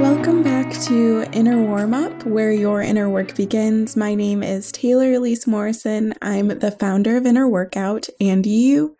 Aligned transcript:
Welcome 0.00 0.42
back 0.42 0.72
to 0.82 1.24
Inner 1.32 1.62
Workout, 1.62 2.26
where 2.26 2.52
your 2.52 2.82
inner 2.82 3.08
work 3.08 3.34
begins. 3.36 3.96
My 3.96 4.14
name 4.14 4.42
is 4.42 4.70
Taylor 4.72 5.12
Elyse 5.12 5.46
Morrison. 5.46 6.14
I'm 6.20 6.48
the 6.48 6.70
founder 6.70 7.16
of 7.16 7.26
Inner 7.26 7.48
Workout, 7.48 8.08
and 8.20 8.44
you, 8.44 8.96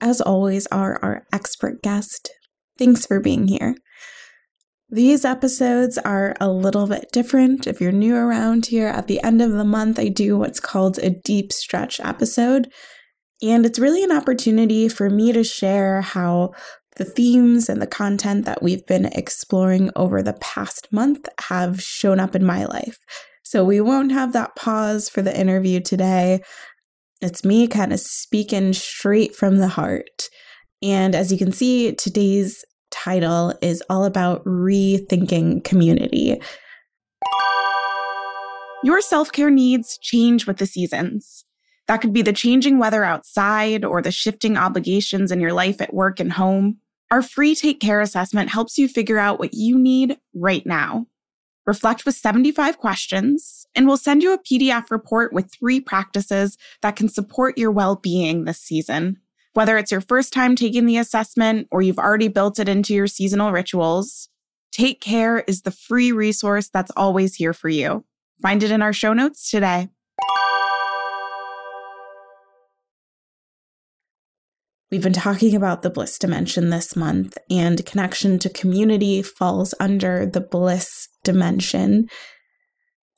as 0.00 0.20
always, 0.20 0.66
are 0.68 0.98
our 1.02 1.26
expert 1.32 1.82
guest. 1.82 2.30
Thanks 2.78 3.06
for 3.06 3.20
being 3.20 3.48
here. 3.48 3.76
These 4.90 5.24
episodes 5.24 5.98
are 5.98 6.34
a 6.40 6.50
little 6.50 6.86
bit 6.86 7.10
different. 7.12 7.66
If 7.66 7.80
you're 7.80 7.92
new 7.92 8.16
around 8.16 8.66
here, 8.66 8.88
at 8.88 9.06
the 9.06 9.22
end 9.22 9.42
of 9.42 9.52
the 9.52 9.64
month, 9.64 9.98
I 9.98 10.08
do 10.08 10.38
what's 10.38 10.60
called 10.60 10.98
a 10.98 11.10
deep 11.10 11.52
stretch 11.52 12.00
episode. 12.00 12.72
And 13.42 13.64
it's 13.64 13.78
really 13.78 14.02
an 14.02 14.12
opportunity 14.12 14.88
for 14.88 15.08
me 15.08 15.32
to 15.32 15.44
share 15.44 16.00
how 16.00 16.52
the 16.96 17.04
themes 17.04 17.68
and 17.68 17.80
the 17.80 17.86
content 17.86 18.44
that 18.44 18.62
we've 18.62 18.84
been 18.86 19.06
exploring 19.06 19.90
over 19.94 20.22
the 20.22 20.32
past 20.34 20.92
month 20.92 21.28
have 21.42 21.80
shown 21.80 22.18
up 22.18 22.34
in 22.34 22.44
my 22.44 22.64
life. 22.64 22.98
So 23.44 23.64
we 23.64 23.80
won't 23.80 24.12
have 24.12 24.32
that 24.32 24.56
pause 24.56 25.08
for 25.08 25.22
the 25.22 25.38
interview 25.38 25.80
today. 25.80 26.42
It's 27.20 27.44
me 27.44 27.66
kind 27.66 27.92
of 27.92 28.00
speaking 28.00 28.72
straight 28.72 29.34
from 29.34 29.56
the 29.56 29.68
heart. 29.68 30.28
And 30.82 31.14
as 31.14 31.32
you 31.32 31.38
can 31.38 31.52
see, 31.52 31.94
today's 31.94 32.64
title 32.90 33.54
is 33.62 33.82
all 33.88 34.04
about 34.04 34.44
rethinking 34.44 35.64
community. 35.64 36.40
Your 38.84 39.00
self 39.00 39.32
care 39.32 39.50
needs 39.50 39.98
change 39.98 40.46
with 40.46 40.58
the 40.58 40.66
seasons. 40.66 41.44
That 41.88 42.02
could 42.02 42.12
be 42.12 42.22
the 42.22 42.34
changing 42.34 42.78
weather 42.78 43.02
outside 43.02 43.84
or 43.84 44.02
the 44.02 44.12
shifting 44.12 44.56
obligations 44.56 45.32
in 45.32 45.40
your 45.40 45.54
life 45.54 45.80
at 45.80 45.94
work 45.94 46.20
and 46.20 46.32
home. 46.32 46.78
Our 47.10 47.22
free 47.22 47.54
Take 47.54 47.80
Care 47.80 48.02
assessment 48.02 48.50
helps 48.50 48.76
you 48.76 48.86
figure 48.86 49.18
out 49.18 49.38
what 49.38 49.54
you 49.54 49.78
need 49.78 50.18
right 50.34 50.64
now. 50.66 51.06
Reflect 51.66 52.04
with 52.04 52.14
75 52.14 52.78
questions, 52.78 53.66
and 53.74 53.86
we'll 53.86 53.96
send 53.96 54.22
you 54.22 54.32
a 54.32 54.38
PDF 54.38 54.90
report 54.90 55.32
with 55.32 55.50
three 55.50 55.80
practices 55.80 56.58
that 56.82 56.96
can 56.96 57.08
support 57.08 57.56
your 57.58 57.70
well 57.70 57.96
being 57.96 58.44
this 58.44 58.60
season. 58.60 59.18
Whether 59.54 59.78
it's 59.78 59.90
your 59.90 60.02
first 60.02 60.32
time 60.32 60.56
taking 60.56 60.84
the 60.84 60.98
assessment 60.98 61.68
or 61.70 61.80
you've 61.80 61.98
already 61.98 62.28
built 62.28 62.58
it 62.58 62.68
into 62.68 62.94
your 62.94 63.06
seasonal 63.06 63.50
rituals, 63.50 64.28
Take 64.72 65.00
Care 65.00 65.40
is 65.40 65.62
the 65.62 65.70
free 65.70 66.12
resource 66.12 66.68
that's 66.68 66.92
always 66.96 67.34
here 67.34 67.54
for 67.54 67.70
you. 67.70 68.04
Find 68.42 68.62
it 68.62 68.70
in 68.70 68.82
our 68.82 68.92
show 68.92 69.14
notes 69.14 69.50
today. 69.50 69.88
We've 74.90 75.02
been 75.02 75.12
talking 75.12 75.54
about 75.54 75.82
the 75.82 75.90
bliss 75.90 76.18
dimension 76.18 76.70
this 76.70 76.96
month, 76.96 77.36
and 77.50 77.84
connection 77.84 78.38
to 78.38 78.48
community 78.48 79.20
falls 79.20 79.74
under 79.78 80.24
the 80.24 80.40
bliss 80.40 81.08
dimension. 81.24 82.08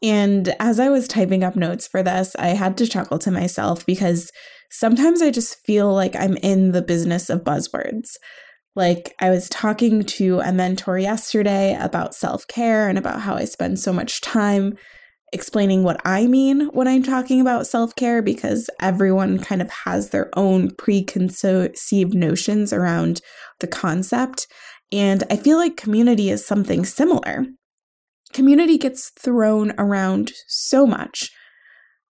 And 0.02 0.54
as 0.58 0.80
I 0.80 0.88
was 0.88 1.06
typing 1.06 1.44
up 1.44 1.54
notes 1.54 1.86
for 1.86 2.02
this, 2.02 2.34
I 2.36 2.48
had 2.48 2.76
to 2.78 2.88
chuckle 2.88 3.20
to 3.20 3.30
myself 3.30 3.86
because 3.86 4.32
sometimes 4.72 5.22
I 5.22 5.30
just 5.30 5.58
feel 5.64 5.92
like 5.94 6.16
I'm 6.16 6.36
in 6.38 6.72
the 6.72 6.82
business 6.82 7.30
of 7.30 7.44
buzzwords. 7.44 8.16
Like, 8.74 9.14
I 9.20 9.30
was 9.30 9.48
talking 9.48 10.04
to 10.04 10.40
a 10.40 10.52
mentor 10.52 10.98
yesterday 10.98 11.76
about 11.78 12.14
self 12.14 12.46
care 12.48 12.88
and 12.88 12.98
about 12.98 13.20
how 13.20 13.34
I 13.34 13.44
spend 13.44 13.78
so 13.78 13.92
much 13.92 14.20
time 14.20 14.76
explaining 15.32 15.82
what 15.82 16.00
I 16.04 16.26
mean 16.26 16.66
when 16.68 16.88
I'm 16.88 17.02
talking 17.02 17.40
about 17.40 17.66
self 17.66 17.94
care 17.94 18.22
because 18.22 18.68
everyone 18.80 19.38
kind 19.38 19.62
of 19.62 19.70
has 19.70 20.10
their 20.10 20.30
own 20.36 20.74
preconceived 20.76 22.14
notions 22.14 22.72
around 22.72 23.20
the 23.60 23.66
concept. 23.66 24.46
And 24.92 25.24
I 25.30 25.36
feel 25.36 25.56
like 25.56 25.76
community 25.76 26.30
is 26.30 26.44
something 26.44 26.84
similar. 26.84 27.46
Community 28.32 28.78
gets 28.78 29.10
thrown 29.10 29.72
around 29.78 30.32
so 30.46 30.86
much, 30.86 31.30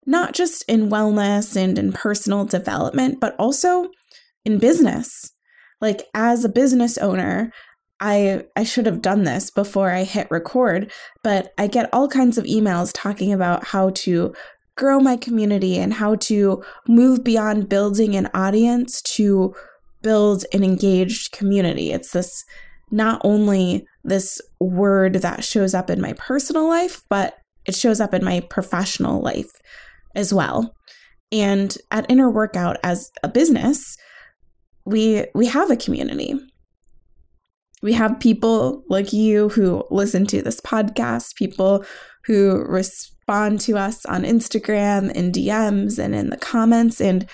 not 0.06 0.34
just 0.34 0.64
in 0.68 0.90
wellness 0.90 1.56
and 1.56 1.78
in 1.78 1.92
personal 1.92 2.44
development, 2.44 3.20
but 3.20 3.34
also 3.38 3.88
in 4.44 4.58
business. 4.58 5.32
Like, 5.80 6.02
as 6.14 6.44
a 6.44 6.50
business 6.50 6.98
owner, 6.98 7.52
I 8.00 8.44
I 8.56 8.64
should 8.64 8.86
have 8.86 9.02
done 9.02 9.24
this 9.24 9.50
before 9.50 9.90
I 9.90 10.04
hit 10.04 10.30
record, 10.30 10.90
but 11.22 11.52
I 11.58 11.66
get 11.66 11.90
all 11.92 12.08
kinds 12.08 12.38
of 12.38 12.44
emails 12.44 12.90
talking 12.94 13.32
about 13.32 13.64
how 13.64 13.90
to 13.90 14.34
grow 14.76 15.00
my 15.00 15.16
community 15.16 15.76
and 15.78 15.92
how 15.92 16.14
to 16.14 16.62
move 16.88 17.22
beyond 17.22 17.68
building 17.68 18.16
an 18.16 18.28
audience 18.32 19.02
to 19.02 19.54
build 20.02 20.44
an 20.54 20.64
engaged 20.64 21.32
community. 21.32 21.92
It's 21.92 22.12
this 22.12 22.44
not 22.90 23.20
only 23.22 23.86
this 24.02 24.40
word 24.58 25.14
that 25.14 25.44
shows 25.44 25.74
up 25.74 25.90
in 25.90 26.00
my 26.00 26.14
personal 26.14 26.66
life, 26.66 27.02
but 27.10 27.36
it 27.66 27.74
shows 27.74 28.00
up 28.00 28.14
in 28.14 28.24
my 28.24 28.40
professional 28.40 29.20
life 29.20 29.50
as 30.14 30.32
well. 30.32 30.74
And 31.30 31.76
at 31.90 32.10
Inner 32.10 32.30
Workout 32.30 32.78
as 32.82 33.12
a 33.22 33.28
business, 33.28 33.96
we 34.86 35.26
we 35.34 35.46
have 35.46 35.70
a 35.70 35.76
community 35.76 36.34
we 37.82 37.92
have 37.94 38.20
people 38.20 38.84
like 38.88 39.12
you 39.12 39.48
who 39.50 39.84
listen 39.90 40.26
to 40.26 40.42
this 40.42 40.60
podcast, 40.60 41.34
people 41.34 41.84
who 42.24 42.62
respond 42.66 43.60
to 43.60 43.78
us 43.78 44.04
on 44.06 44.22
Instagram 44.22 45.10
in 45.12 45.32
DMs 45.32 45.98
and 45.98 46.14
in 46.14 46.30
the 46.30 46.36
comments. 46.36 47.00
And 47.00 47.28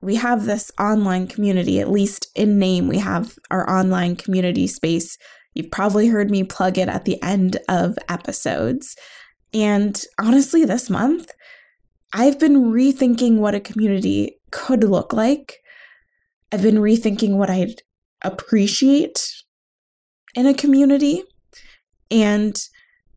we 0.00 0.14
have 0.14 0.44
this 0.44 0.70
online 0.78 1.26
community, 1.26 1.80
at 1.80 1.90
least 1.90 2.28
in 2.36 2.58
name, 2.58 2.86
we 2.86 2.98
have 2.98 3.36
our 3.50 3.68
online 3.68 4.14
community 4.14 4.68
space. 4.68 5.18
You've 5.54 5.72
probably 5.72 6.06
heard 6.06 6.30
me 6.30 6.44
plug 6.44 6.78
it 6.78 6.88
at 6.88 7.04
the 7.04 7.20
end 7.20 7.58
of 7.68 7.98
episodes. 8.08 8.94
And 9.52 10.00
honestly, 10.20 10.64
this 10.64 10.88
month, 10.88 11.32
I've 12.12 12.38
been 12.38 12.66
rethinking 12.72 13.38
what 13.38 13.56
a 13.56 13.60
community 13.60 14.40
could 14.52 14.84
look 14.84 15.12
like. 15.12 15.58
I've 16.52 16.62
been 16.62 16.76
rethinking 16.76 17.36
what 17.36 17.50
I'd 17.50 17.82
appreciate 18.22 19.18
in 20.38 20.46
a 20.46 20.54
community. 20.54 21.24
And 22.12 22.56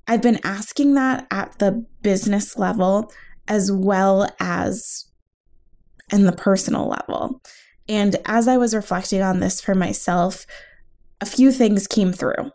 I've 0.08 0.24
been 0.24 0.40
asking 0.44 0.96
that 0.96 1.28
at 1.30 1.60
the 1.60 1.86
business 2.02 2.58
level 2.58 3.14
as 3.48 3.72
well 3.72 4.28
as 4.40 5.06
in 6.12 6.26
the 6.26 6.32
personal 6.32 6.90
level. 6.90 7.44
And 7.88 8.16
as 8.26 8.48
I 8.48 8.58
was 8.58 8.74
reflecting 8.74 9.22
on 9.22 9.40
this 9.40 9.62
for 9.62 9.76
myself, 9.76 10.48
a 11.22 11.28
few 11.28 11.52
things 11.52 11.86
came 11.86 12.12
through. 12.12 12.52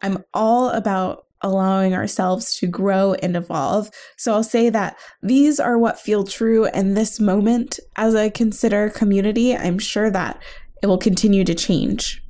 I'm 0.00 0.22
all 0.32 0.70
about 0.70 1.26
allowing 1.40 1.94
ourselves 1.94 2.56
to 2.58 2.68
grow 2.68 3.14
and 3.14 3.36
evolve. 3.36 3.90
So 4.16 4.34
I'll 4.34 4.44
say 4.44 4.70
that 4.70 4.96
these 5.20 5.58
are 5.58 5.76
what 5.76 5.98
feel 5.98 6.22
true 6.22 6.66
in 6.66 6.94
this 6.94 7.18
moment 7.18 7.80
as 7.96 8.14
I 8.14 8.28
consider 8.28 8.88
community. 8.88 9.56
I'm 9.56 9.80
sure 9.80 10.10
that 10.10 10.40
it 10.80 10.86
will 10.86 10.96
continue 10.96 11.42
to 11.42 11.56
change 11.56 12.23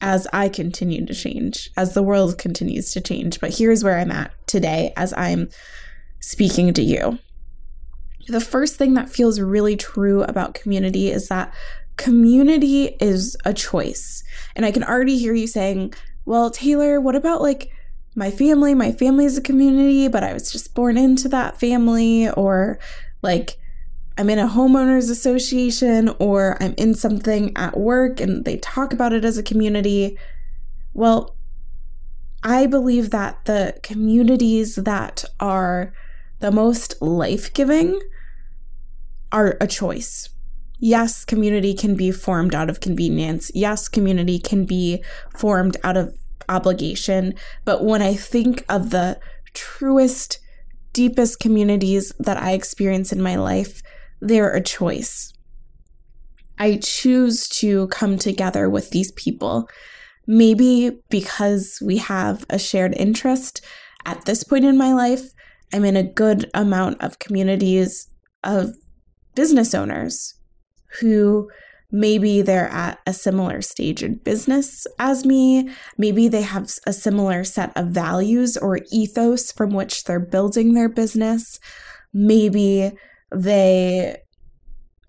as 0.00 0.26
I 0.32 0.48
continue 0.48 1.04
to 1.06 1.14
change, 1.14 1.70
as 1.76 1.94
the 1.94 2.02
world 2.02 2.38
continues 2.38 2.92
to 2.92 3.00
change. 3.00 3.40
But 3.40 3.56
here's 3.56 3.82
where 3.82 3.98
I'm 3.98 4.12
at 4.12 4.32
today 4.46 4.92
as 4.96 5.12
I'm 5.16 5.48
speaking 6.20 6.72
to 6.74 6.82
you. 6.82 7.18
The 8.28 8.40
first 8.40 8.76
thing 8.76 8.94
that 8.94 9.08
feels 9.08 9.40
really 9.40 9.76
true 9.76 10.22
about 10.22 10.54
community 10.54 11.10
is 11.10 11.28
that 11.28 11.52
community 11.96 12.96
is 13.00 13.36
a 13.44 13.54
choice. 13.54 14.22
And 14.54 14.64
I 14.64 14.70
can 14.70 14.84
already 14.84 15.18
hear 15.18 15.34
you 15.34 15.46
saying, 15.46 15.94
well, 16.24 16.50
Taylor, 16.50 17.00
what 17.00 17.16
about 17.16 17.40
like 17.40 17.70
my 18.14 18.30
family? 18.30 18.74
My 18.74 18.92
family 18.92 19.24
is 19.24 19.38
a 19.38 19.42
community, 19.42 20.08
but 20.08 20.22
I 20.22 20.32
was 20.32 20.52
just 20.52 20.74
born 20.74 20.96
into 20.96 21.28
that 21.30 21.58
family. 21.58 22.28
Or 22.30 22.78
like, 23.22 23.58
I'm 24.18 24.28
in 24.28 24.40
a 24.40 24.48
homeowners 24.48 25.10
association 25.12 26.08
or 26.18 26.60
I'm 26.60 26.74
in 26.76 26.94
something 26.94 27.52
at 27.56 27.78
work 27.78 28.20
and 28.20 28.44
they 28.44 28.56
talk 28.56 28.92
about 28.92 29.12
it 29.12 29.24
as 29.24 29.38
a 29.38 29.44
community. 29.44 30.18
Well, 30.92 31.36
I 32.42 32.66
believe 32.66 33.10
that 33.10 33.44
the 33.44 33.78
communities 33.84 34.74
that 34.74 35.24
are 35.38 35.92
the 36.40 36.50
most 36.50 37.00
life 37.00 37.54
giving 37.54 38.00
are 39.30 39.56
a 39.60 39.68
choice. 39.68 40.30
Yes, 40.80 41.24
community 41.24 41.72
can 41.74 41.94
be 41.94 42.10
formed 42.10 42.56
out 42.56 42.68
of 42.68 42.80
convenience. 42.80 43.52
Yes, 43.54 43.88
community 43.88 44.40
can 44.40 44.64
be 44.64 45.02
formed 45.36 45.76
out 45.84 45.96
of 45.96 46.16
obligation. 46.48 47.34
But 47.64 47.84
when 47.84 48.02
I 48.02 48.14
think 48.14 48.64
of 48.68 48.90
the 48.90 49.20
truest, 49.54 50.40
deepest 50.92 51.38
communities 51.38 52.12
that 52.18 52.36
I 52.36 52.52
experience 52.52 53.12
in 53.12 53.22
my 53.22 53.36
life, 53.36 53.82
they're 54.20 54.54
a 54.54 54.62
choice. 54.62 55.32
I 56.58 56.78
choose 56.82 57.48
to 57.60 57.86
come 57.88 58.18
together 58.18 58.68
with 58.68 58.90
these 58.90 59.12
people. 59.12 59.68
Maybe 60.26 61.00
because 61.08 61.78
we 61.82 61.98
have 61.98 62.44
a 62.50 62.58
shared 62.58 62.94
interest 62.96 63.64
at 64.04 64.24
this 64.24 64.42
point 64.42 64.64
in 64.64 64.76
my 64.76 64.92
life, 64.92 65.32
I'm 65.72 65.84
in 65.84 65.96
a 65.96 66.02
good 66.02 66.50
amount 66.54 67.02
of 67.02 67.18
communities 67.18 68.08
of 68.42 68.70
business 69.34 69.74
owners 69.74 70.34
who 71.00 71.50
maybe 71.90 72.42
they're 72.42 72.68
at 72.68 72.98
a 73.06 73.12
similar 73.12 73.60
stage 73.62 74.02
in 74.02 74.16
business 74.16 74.86
as 74.98 75.24
me. 75.24 75.70
Maybe 75.96 76.28
they 76.28 76.42
have 76.42 76.70
a 76.86 76.92
similar 76.92 77.44
set 77.44 77.74
of 77.76 77.88
values 77.88 78.56
or 78.56 78.80
ethos 78.90 79.52
from 79.52 79.70
which 79.70 80.04
they're 80.04 80.20
building 80.20 80.74
their 80.74 80.88
business. 80.88 81.58
Maybe 82.12 82.92
they 83.34 84.16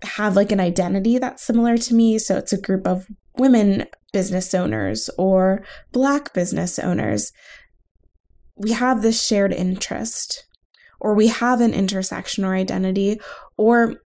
have 0.02 0.36
like 0.36 0.52
an 0.52 0.60
identity 0.60 1.18
that's 1.18 1.44
similar 1.44 1.76
to 1.76 1.94
me. 1.94 2.18
So 2.18 2.36
it's 2.36 2.52
a 2.52 2.60
group 2.60 2.86
of 2.86 3.06
women 3.36 3.86
business 4.12 4.54
owners 4.54 5.10
or 5.18 5.64
Black 5.92 6.32
business 6.32 6.78
owners. 6.78 7.32
We 8.56 8.72
have 8.72 9.02
this 9.02 9.24
shared 9.24 9.52
interest, 9.52 10.44
or 11.00 11.14
we 11.14 11.28
have 11.28 11.60
an 11.60 11.72
intersection 11.72 12.44
or 12.44 12.54
identity, 12.54 13.18
or 13.56 13.96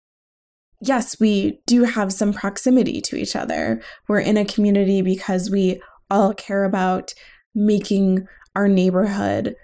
yes, 0.80 1.18
we 1.18 1.60
do 1.66 1.84
have 1.84 2.12
some 2.12 2.32
proximity 2.32 3.00
to 3.00 3.16
each 3.16 3.34
other. 3.34 3.82
We're 4.08 4.20
in 4.20 4.36
a 4.36 4.44
community 4.44 5.02
because 5.02 5.50
we 5.50 5.80
all 6.10 6.34
care 6.34 6.64
about 6.64 7.12
making 7.54 8.26
our 8.54 8.68
neighborhood 8.68 9.56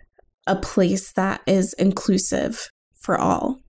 a 0.47 0.57
place 0.57 1.13
that 1.13 1.43
is 1.47 1.73
inclusive 1.75 2.71
for 3.01 3.19
all. 3.19 3.61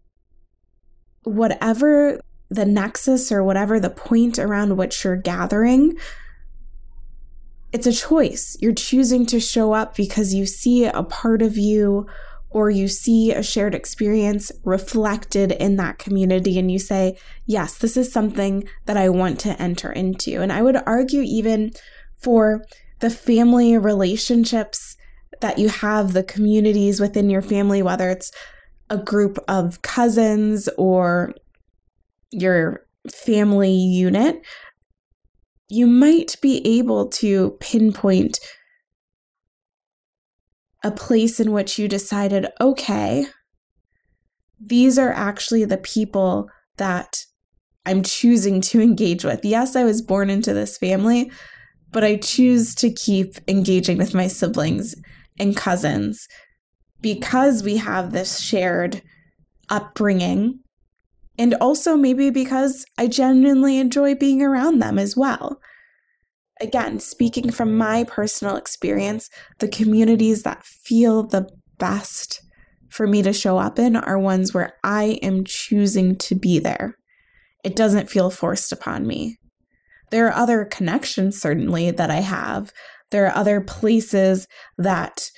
Whatever 1.23 2.19
the 2.49 2.65
nexus 2.65 3.31
or 3.31 3.43
whatever 3.43 3.79
the 3.79 3.89
point 3.89 4.37
around 4.37 4.77
which 4.77 5.03
you're 5.03 5.15
gathering, 5.15 5.97
it's 7.71 7.87
a 7.87 7.93
choice. 7.93 8.57
You're 8.59 8.73
choosing 8.73 9.25
to 9.27 9.39
show 9.39 9.73
up 9.73 9.95
because 9.95 10.33
you 10.33 10.45
see 10.45 10.85
a 10.85 11.03
part 11.03 11.41
of 11.41 11.57
you 11.57 12.07
or 12.49 12.69
you 12.69 12.87
see 12.89 13.31
a 13.31 13.41
shared 13.41 13.73
experience 13.73 14.51
reflected 14.65 15.53
in 15.53 15.77
that 15.77 15.97
community 15.97 16.59
and 16.59 16.69
you 16.69 16.79
say, 16.79 17.17
yes, 17.45 17.77
this 17.77 17.95
is 17.95 18.11
something 18.11 18.67
that 18.85 18.97
I 18.97 19.07
want 19.07 19.39
to 19.41 19.59
enter 19.61 19.89
into. 19.89 20.41
And 20.41 20.51
I 20.51 20.61
would 20.61 20.75
argue, 20.85 21.21
even 21.21 21.71
for 22.17 22.65
the 22.99 23.09
family 23.09 23.77
relationships 23.77 24.97
that 25.39 25.57
you 25.57 25.69
have, 25.69 26.11
the 26.11 26.23
communities 26.23 26.99
within 26.99 27.29
your 27.29 27.41
family, 27.41 27.81
whether 27.81 28.09
it's 28.09 28.33
a 28.91 28.97
group 28.97 29.39
of 29.47 29.81
cousins 29.81 30.69
or 30.77 31.33
your 32.29 32.85
family 33.09 33.73
unit, 33.73 34.45
you 35.69 35.87
might 35.87 36.35
be 36.41 36.61
able 36.77 37.07
to 37.07 37.57
pinpoint 37.61 38.37
a 40.83 40.91
place 40.91 41.39
in 41.39 41.53
which 41.53 41.79
you 41.79 41.87
decided, 41.87 42.47
okay, 42.59 43.25
these 44.59 44.99
are 44.99 45.13
actually 45.13 45.63
the 45.63 45.77
people 45.77 46.49
that 46.75 47.25
I'm 47.85 48.03
choosing 48.03 48.59
to 48.61 48.81
engage 48.81 49.23
with. 49.23 49.45
Yes, 49.45 49.75
I 49.75 49.85
was 49.85 50.01
born 50.01 50.29
into 50.29 50.53
this 50.53 50.77
family, 50.77 51.31
but 51.91 52.03
I 52.03 52.17
choose 52.17 52.75
to 52.75 52.91
keep 52.91 53.35
engaging 53.47 53.97
with 53.97 54.13
my 54.13 54.27
siblings 54.27 54.95
and 55.39 55.55
cousins 55.55 56.27
because 57.01 57.63
we 57.63 57.77
have 57.77 58.11
this 58.11 58.39
shared 58.39 59.01
upbringing. 59.69 60.59
And 61.37 61.55
also, 61.55 61.95
maybe 61.95 62.29
because 62.29 62.85
I 62.97 63.07
genuinely 63.07 63.77
enjoy 63.77 64.15
being 64.15 64.41
around 64.41 64.79
them 64.79 64.99
as 64.99 65.17
well 65.17 65.59
again, 66.61 66.99
speaking 66.99 67.51
from 67.51 67.77
my 67.77 68.03
personal 68.03 68.55
experience, 68.55 69.29
the 69.59 69.67
communities 69.67 70.43
that 70.43 70.65
feel 70.65 71.23
the 71.23 71.49
best 71.77 72.41
for 72.89 73.07
me 73.07 73.21
to 73.23 73.33
show 73.33 73.57
up 73.57 73.79
in 73.79 73.95
are 73.95 74.19
ones 74.19 74.53
where 74.53 74.73
I 74.83 75.19
am 75.23 75.43
choosing 75.43 76.15
to 76.17 76.35
be 76.35 76.59
there. 76.59 76.95
It 77.63 77.75
doesn't 77.75 78.09
feel 78.09 78.29
forced 78.29 78.71
upon 78.71 79.07
me. 79.07 79.37
There 80.11 80.27
are 80.27 80.33
other 80.33 80.65
connections, 80.65 81.41
certainly, 81.41 81.89
that 81.91 82.11
I 82.11 82.19
have. 82.19 82.71
There 83.11 83.25
are 83.25 83.35
other 83.35 83.61
places 83.61 84.47
that 84.77 85.29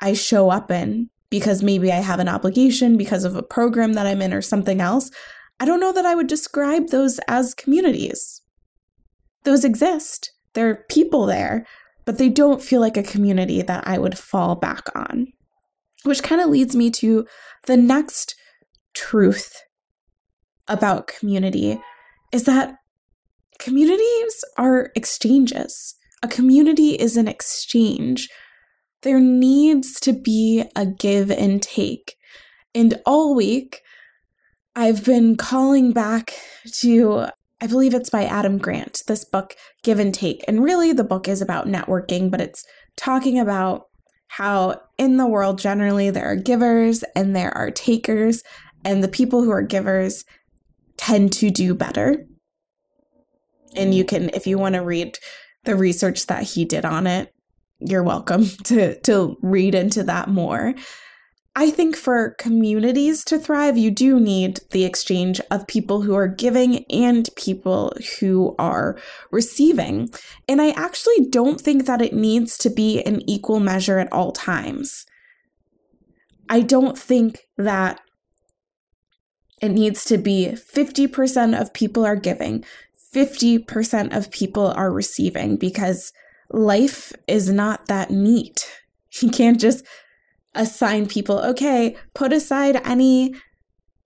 I 0.00 0.12
show 0.12 0.50
up 0.50 0.70
in 0.70 1.10
because 1.30 1.62
maybe 1.62 1.90
I 1.90 1.96
have 1.96 2.20
an 2.20 2.28
obligation 2.28 2.96
because 2.96 3.24
of 3.24 3.36
a 3.36 3.42
program 3.42 3.94
that 3.94 4.06
I'm 4.06 4.22
in 4.22 4.32
or 4.32 4.42
something 4.42 4.80
else. 4.80 5.10
I 5.58 5.64
don't 5.64 5.80
know 5.80 5.92
that 5.92 6.06
I 6.06 6.14
would 6.14 6.26
describe 6.26 6.88
those 6.88 7.18
as 7.28 7.54
communities 7.54 8.42
those 9.46 9.64
exist. 9.64 10.32
There 10.52 10.68
are 10.68 10.84
people 10.90 11.24
there, 11.24 11.66
but 12.04 12.18
they 12.18 12.28
don't 12.28 12.60
feel 12.60 12.82
like 12.82 12.98
a 12.98 13.02
community 13.02 13.62
that 13.62 13.88
I 13.88 13.96
would 13.96 14.18
fall 14.18 14.56
back 14.56 14.88
on. 14.94 15.28
Which 16.02 16.22
kind 16.22 16.42
of 16.42 16.50
leads 16.50 16.76
me 16.76 16.90
to 16.90 17.26
the 17.66 17.76
next 17.76 18.34
truth 18.92 19.62
about 20.68 21.06
community 21.06 21.80
is 22.32 22.44
that 22.44 22.76
communities 23.58 24.44
are 24.58 24.90
exchanges. 24.94 25.94
A 26.22 26.28
community 26.28 26.90
is 26.90 27.16
an 27.16 27.28
exchange. 27.28 28.28
There 29.02 29.20
needs 29.20 30.00
to 30.00 30.12
be 30.12 30.64
a 30.74 30.86
give 30.86 31.30
and 31.30 31.62
take. 31.62 32.16
And 32.74 33.00
all 33.06 33.34
week, 33.34 33.80
I've 34.74 35.04
been 35.04 35.36
calling 35.36 35.92
back 35.92 36.34
to 36.80 37.28
I 37.60 37.66
believe 37.66 37.94
it's 37.94 38.10
by 38.10 38.24
Adam 38.24 38.58
Grant, 38.58 39.02
this 39.06 39.24
book, 39.24 39.54
Give 39.82 39.98
and 39.98 40.12
Take. 40.12 40.44
And 40.46 40.62
really, 40.62 40.92
the 40.92 41.04
book 41.04 41.26
is 41.26 41.40
about 41.40 41.66
networking, 41.66 42.30
but 42.30 42.40
it's 42.40 42.64
talking 42.96 43.38
about 43.38 43.86
how 44.28 44.80
in 44.98 45.16
the 45.16 45.26
world, 45.26 45.58
generally, 45.58 46.10
there 46.10 46.26
are 46.26 46.36
givers 46.36 47.02
and 47.14 47.34
there 47.34 47.56
are 47.56 47.70
takers, 47.70 48.42
and 48.84 49.02
the 49.02 49.08
people 49.08 49.42
who 49.42 49.50
are 49.50 49.62
givers 49.62 50.24
tend 50.98 51.32
to 51.34 51.50
do 51.50 51.74
better. 51.74 52.26
And 53.74 53.94
you 53.94 54.04
can, 54.04 54.30
if 54.30 54.46
you 54.46 54.58
want 54.58 54.74
to 54.74 54.80
read 54.80 55.18
the 55.64 55.76
research 55.76 56.26
that 56.26 56.42
he 56.42 56.64
did 56.64 56.84
on 56.84 57.06
it, 57.06 57.32
you're 57.80 58.02
welcome 58.02 58.46
to, 58.64 58.98
to 59.00 59.36
read 59.42 59.74
into 59.74 60.02
that 60.04 60.28
more. 60.28 60.74
I 61.58 61.70
think 61.70 61.96
for 61.96 62.34
communities 62.38 63.24
to 63.24 63.38
thrive, 63.38 63.78
you 63.78 63.90
do 63.90 64.20
need 64.20 64.60
the 64.72 64.84
exchange 64.84 65.40
of 65.50 65.66
people 65.66 66.02
who 66.02 66.14
are 66.14 66.28
giving 66.28 66.84
and 66.90 67.30
people 67.34 67.94
who 68.20 68.54
are 68.58 68.98
receiving. 69.30 70.10
And 70.46 70.60
I 70.60 70.72
actually 70.72 71.28
don't 71.30 71.58
think 71.58 71.86
that 71.86 72.02
it 72.02 72.12
needs 72.12 72.58
to 72.58 72.68
be 72.68 73.02
an 73.04 73.22
equal 73.26 73.58
measure 73.58 73.98
at 73.98 74.12
all 74.12 74.32
times. 74.32 75.06
I 76.50 76.60
don't 76.60 76.98
think 76.98 77.40
that 77.56 78.02
it 79.62 79.70
needs 79.70 80.04
to 80.04 80.18
be 80.18 80.48
50% 80.54 81.58
of 81.58 81.72
people 81.72 82.04
are 82.04 82.16
giving, 82.16 82.66
50% 83.14 84.14
of 84.14 84.30
people 84.30 84.66
are 84.66 84.92
receiving, 84.92 85.56
because 85.56 86.12
life 86.50 87.12
is 87.26 87.50
not 87.50 87.86
that 87.86 88.10
neat. 88.10 88.66
You 89.22 89.30
can't 89.30 89.58
just 89.58 89.82
assign 90.54 91.06
people, 91.06 91.38
okay, 91.38 91.96
put 92.14 92.34
aside 92.34 92.82
any 92.84 93.34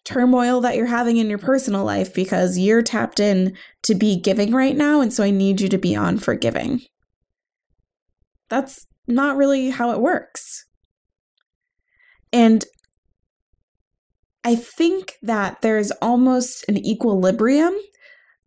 turmoil 0.04 0.61
that 0.61 0.76
you're 0.76 0.87
having 0.87 1.16
in 1.16 1.28
your 1.28 1.38
personal 1.38 1.85
life 1.85 2.14
because 2.14 2.59
you're 2.59 2.82
tapped 2.82 3.18
in 3.18 3.56
to 3.82 3.97
be 3.97 4.20
giving 4.20 4.52
right 4.52 4.76
now. 4.76 5.00
And 5.00 5.12
so 5.12 5.25
I 5.25 5.32
need 5.32 5.61
you 5.61 5.68
to 5.68 5.78
be 5.78 5.97
on 5.97 6.18
for 6.18 6.37
giving. 6.37 6.82
That's 8.49 8.87
not 9.09 9.37
really 9.37 9.70
how 9.70 9.90
it 9.90 10.00
works. 10.00 10.64
And 12.32 12.64
I 14.44 14.54
think 14.54 15.14
that 15.23 15.61
there's 15.61 15.90
almost 16.02 16.64
an 16.68 16.76
equilibrium 16.78 17.76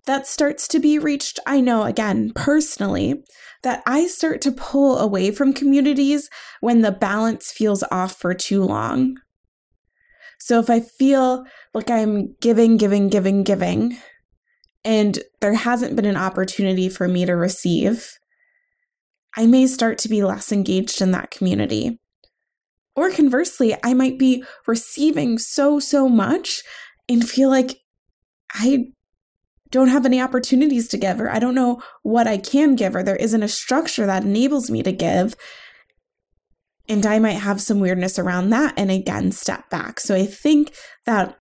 that 0.06 0.28
starts 0.28 0.68
to 0.70 0.80
be 0.80 1.00
reached. 1.00 1.40
I 1.46 1.62
know, 1.62 1.84
again, 1.84 2.32
personally, 2.36 3.24
that 3.64 3.82
I 3.86 4.08
start 4.08 4.42
to 4.42 4.52
pull 4.52 4.98
away 4.98 5.32
from 5.32 5.54
communities 5.54 6.30
when 6.60 6.82
the 6.82 6.92
balance 6.92 7.52
feels 7.52 7.84
off 7.92 8.20
for 8.20 8.34
too 8.34 8.64
long. 8.64 9.18
So 10.40 10.60
if 10.60 10.70
I 10.70 10.82
feel 10.82 11.46
like 11.74 11.90
I'm 11.90 12.36
giving, 12.42 12.76
giving, 12.76 13.08
giving, 13.08 13.44
giving, 13.44 13.98
and 14.84 15.20
there 15.40 15.54
hasn't 15.54 15.96
been 15.96 16.06
an 16.06 16.18
opportunity 16.18 16.90
for 16.90 17.08
me 17.08 17.26
to 17.26 17.34
receive, 17.34 18.12
I 19.38 19.48
may 19.48 19.68
start 19.68 19.98
to 20.00 20.10
be 20.10 20.24
less 20.24 20.52
engaged 20.52 21.02
in 21.02 21.12
that 21.12 21.32
community. 21.32 22.00
Or 22.96 23.10
conversely, 23.10 23.76
I 23.84 23.94
might 23.94 24.20
be 24.20 24.44
receiving 24.68 25.40
so, 25.40 25.80
so 25.80 26.10
much 26.10 26.62
and 27.08 27.28
feel 27.28 27.50
like 27.50 27.80
I 28.54 28.90
don't 29.74 29.90
have 29.90 30.06
any 30.06 30.22
opportunities 30.22 30.88
to 30.90 30.98
give, 30.98 31.20
or 31.20 31.30
I 31.30 31.40
don't 31.40 31.56
know 31.56 31.82
what 32.04 32.28
I 32.28 32.38
can 32.38 32.76
give, 32.76 32.96
or 32.96 33.04
there 33.04 33.18
isn't 33.18 33.44
a 33.44 33.48
structure 33.48 34.06
that 34.06 34.24
enables 34.24 34.70
me 34.70 34.84
to 34.84 34.92
give. 34.92 35.36
And 36.88 37.06
I 37.06 37.20
might 37.20 37.32
have 37.32 37.62
some 37.62 37.80
weirdness 37.80 38.20
around 38.20 38.50
that 38.52 38.74
and 38.78 38.92
again 38.92 39.32
step 39.32 39.70
back. 39.70 40.00
So 40.00 40.16
I 40.16 40.26
think 40.26 40.74
that 41.06 41.38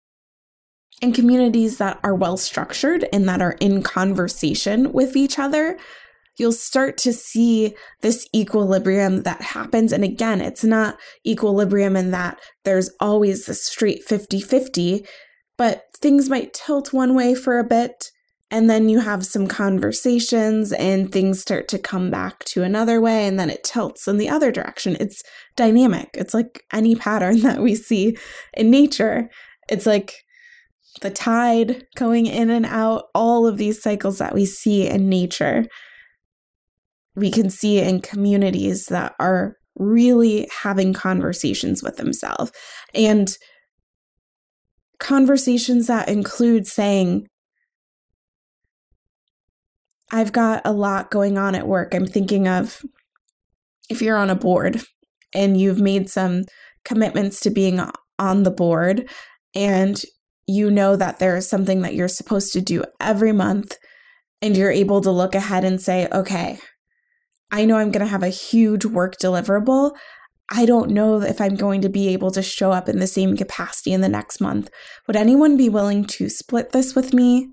in 1.02 1.12
communities 1.14 1.78
that 1.78 2.00
are 2.04 2.16
well 2.16 2.38
structured 2.38 3.08
and 3.12 3.28
that 3.28 3.42
are 3.42 3.56
in 3.60 3.82
conversation 3.82 4.92
with 4.92 5.16
each 5.16 5.40
other, 5.40 5.78
you'll 6.38 6.52
start 6.52 6.98
to 6.98 7.14
see 7.14 7.74
this 8.02 8.28
equilibrium 8.36 9.24
that 9.24 9.42
happens. 9.42 9.92
And 9.92 10.04
again, 10.04 10.42
it's 10.42 10.64
not 10.64 10.98
equilibrium 11.26 11.96
in 11.96 12.12
that 12.12 12.40
there's 12.64 12.90
always 13.00 13.48
a 13.50 13.54
straight 13.54 14.04
50 14.04 14.42
50 14.42 15.06
but 15.60 15.84
things 16.02 16.30
might 16.30 16.54
tilt 16.54 16.94
one 16.94 17.14
way 17.14 17.36
for 17.36 17.60
a 17.60 17.66
bit. 17.66 18.12
And 18.52 18.70
then 18.70 18.90
you 18.90 19.00
have 19.00 19.26
some 19.26 19.48
conversations 19.48 20.72
and 20.74 21.12
things 21.12 21.40
start 21.40 21.68
to 21.68 21.78
come 21.78 22.10
back 22.10 22.44
to 22.46 22.64
another 22.64 23.00
way, 23.00 23.28
and 23.28 23.40
then 23.40 23.50
it 23.50 23.64
tilts 23.64 24.08
in 24.08 24.18
the 24.18 24.30
other 24.30 24.52
direction. 24.52 24.98
It's 25.00 25.22
dynamic. 25.56 26.10
It's 26.14 26.34
like 26.34 26.64
any 26.74 26.96
pattern 26.96 27.40
that 27.42 27.62
we 27.62 27.76
see 27.76 28.18
in 28.56 28.72
nature. 28.72 29.30
It's 29.70 29.86
like 29.86 30.14
the 31.02 31.12
tide 31.12 31.86
going 31.96 32.26
in 32.26 32.50
and 32.50 32.66
out, 32.66 33.06
all 33.14 33.46
of 33.46 33.58
these 33.58 33.82
cycles 33.82 34.18
that 34.18 34.34
we 34.34 34.46
see 34.46 34.88
in 34.88 35.10
nature. 35.10 35.66
We 37.16 37.32
can 37.32 37.50
see 37.50 37.80
in 37.80 38.02
communities 38.02 38.88
that 38.88 39.14
are 39.20 39.56
really 39.76 40.50
having 40.62 40.94
conversations 40.94 41.84
with 41.84 41.98
themselves. 41.98 42.52
And 42.94 43.36
conversations 45.00 45.88
that 45.88 46.10
include 46.10 46.68
saying, 46.68 47.28
I've 50.12 50.32
got 50.32 50.62
a 50.66 50.72
lot 50.72 51.12
going 51.12 51.38
on 51.38 51.56
at 51.56 51.68
work. 51.68 51.94
I'm 51.94 52.08
thinking 52.08 52.48
of 52.48 52.84
if 53.90 54.02
you're 54.02 54.18
on 54.18 54.30
a 54.30 54.36
board 54.36 54.82
and 55.34 55.60
you've 55.60 55.80
made 55.80 56.10
some 56.10 56.44
commitments 56.84 57.40
to 57.42 57.50
being 57.50 57.82
on 58.18 58.44
the 58.44 58.52
board 58.52 59.10
and 59.56 60.02
you 60.48 60.72
know 60.72 60.96
that 60.96 61.20
there 61.20 61.38
is 61.38 61.48
something 61.48 61.82
that 61.82 61.94
you're 61.94 62.08
supposed 62.08 62.54
to 62.54 62.62
do 62.62 62.84
every 63.00 63.32
month 63.32 63.78
and 64.42 64.58
you're 64.58 64.72
able 64.72 65.02
to 65.02 65.12
look 65.12 65.36
ahead 65.36 65.64
and 65.64 65.82
say, 65.82 66.08
okay, 66.12 66.60
I 67.52 67.66
know 67.66 67.78
I'm 67.78 67.92
going 67.92 68.06
to 68.06 68.12
have 68.12 68.24
a 68.24 68.30
huge 68.30 68.86
work 68.86 69.18
deliverable. 69.18 69.96
I 70.52 70.66
don't 70.66 70.90
know 70.92 71.22
if 71.22 71.40
I'm 71.40 71.56
going 71.56 71.82
to 71.82 71.90
be 71.90 72.08
able 72.10 72.32
to 72.32 72.42
show 72.42 72.72
up 72.72 72.90
in 72.90 73.00
the 73.00 73.08
same 73.08 73.38
capacity 73.38 73.94
in 73.94 74.02
the 74.02 74.10
next 74.10 74.42
month. 74.42 74.70
Would 75.06 75.16
anyone 75.16 75.58
be 75.58 75.70
willing 75.70 76.06
to 76.06 76.30
split 76.30 76.72
this 76.72 76.96
with 76.96 77.14
me? 77.14 77.52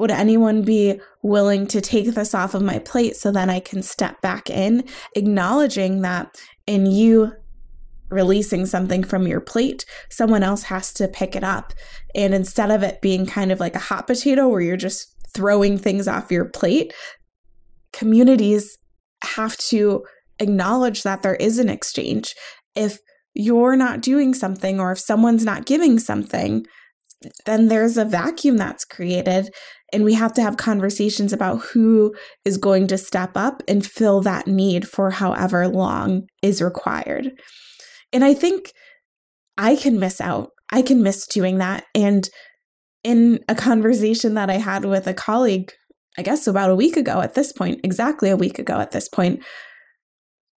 Would 0.00 0.10
anyone 0.10 0.62
be 0.62 0.98
willing 1.20 1.66
to 1.66 1.82
take 1.82 2.14
this 2.14 2.34
off 2.34 2.54
of 2.54 2.62
my 2.62 2.78
plate 2.78 3.16
so 3.16 3.30
then 3.30 3.50
I 3.50 3.60
can 3.60 3.82
step 3.82 4.22
back 4.22 4.48
in, 4.48 4.84
acknowledging 5.14 6.00
that 6.00 6.40
in 6.66 6.86
you 6.86 7.34
releasing 8.08 8.64
something 8.64 9.04
from 9.04 9.26
your 9.26 9.42
plate, 9.42 9.84
someone 10.08 10.42
else 10.42 10.62
has 10.64 10.94
to 10.94 11.06
pick 11.06 11.36
it 11.36 11.44
up. 11.44 11.74
And 12.14 12.32
instead 12.32 12.70
of 12.70 12.82
it 12.82 13.02
being 13.02 13.26
kind 13.26 13.52
of 13.52 13.60
like 13.60 13.76
a 13.76 13.78
hot 13.78 14.06
potato 14.06 14.48
where 14.48 14.62
you're 14.62 14.78
just 14.78 15.14
throwing 15.34 15.76
things 15.76 16.08
off 16.08 16.32
your 16.32 16.46
plate, 16.46 16.94
communities 17.92 18.78
have 19.22 19.58
to 19.68 20.02
acknowledge 20.38 21.02
that 21.02 21.20
there 21.20 21.36
is 21.36 21.58
an 21.58 21.68
exchange. 21.68 22.34
If 22.74 23.00
you're 23.34 23.76
not 23.76 24.00
doing 24.00 24.32
something 24.32 24.80
or 24.80 24.92
if 24.92 24.98
someone's 24.98 25.44
not 25.44 25.66
giving 25.66 25.98
something, 25.98 26.64
then 27.46 27.68
there's 27.68 27.96
a 27.96 28.04
vacuum 28.04 28.56
that's 28.56 28.84
created. 28.84 29.52
And 29.92 30.04
we 30.04 30.14
have 30.14 30.32
to 30.34 30.42
have 30.42 30.56
conversations 30.56 31.32
about 31.32 31.60
who 31.60 32.14
is 32.44 32.56
going 32.56 32.86
to 32.88 32.98
step 32.98 33.32
up 33.34 33.62
and 33.66 33.84
fill 33.84 34.20
that 34.22 34.46
need 34.46 34.88
for 34.88 35.10
however 35.10 35.68
long 35.68 36.26
is 36.42 36.62
required. 36.62 37.32
And 38.12 38.24
I 38.24 38.34
think 38.34 38.72
I 39.58 39.76
can 39.76 39.98
miss 39.98 40.20
out. 40.20 40.50
I 40.72 40.82
can 40.82 41.02
miss 41.02 41.26
doing 41.26 41.58
that. 41.58 41.84
And 41.94 42.28
in 43.02 43.40
a 43.48 43.54
conversation 43.54 44.34
that 44.34 44.50
I 44.50 44.58
had 44.58 44.84
with 44.84 45.06
a 45.06 45.14
colleague, 45.14 45.72
I 46.16 46.22
guess 46.22 46.46
about 46.46 46.70
a 46.70 46.76
week 46.76 46.96
ago 46.96 47.20
at 47.20 47.34
this 47.34 47.52
point, 47.52 47.80
exactly 47.82 48.30
a 48.30 48.36
week 48.36 48.58
ago 48.58 48.78
at 48.78 48.92
this 48.92 49.08
point, 49.08 49.42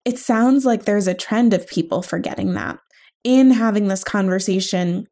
it 0.05 0.19
sounds 0.19 0.65
like 0.65 0.83
there's 0.83 1.07
a 1.07 1.13
trend 1.13 1.53
of 1.53 1.67
people 1.67 2.01
forgetting 2.01 2.53
that. 2.53 2.77
In 3.23 3.51
having 3.51 3.87
this 3.87 4.03
conversation 4.03 5.07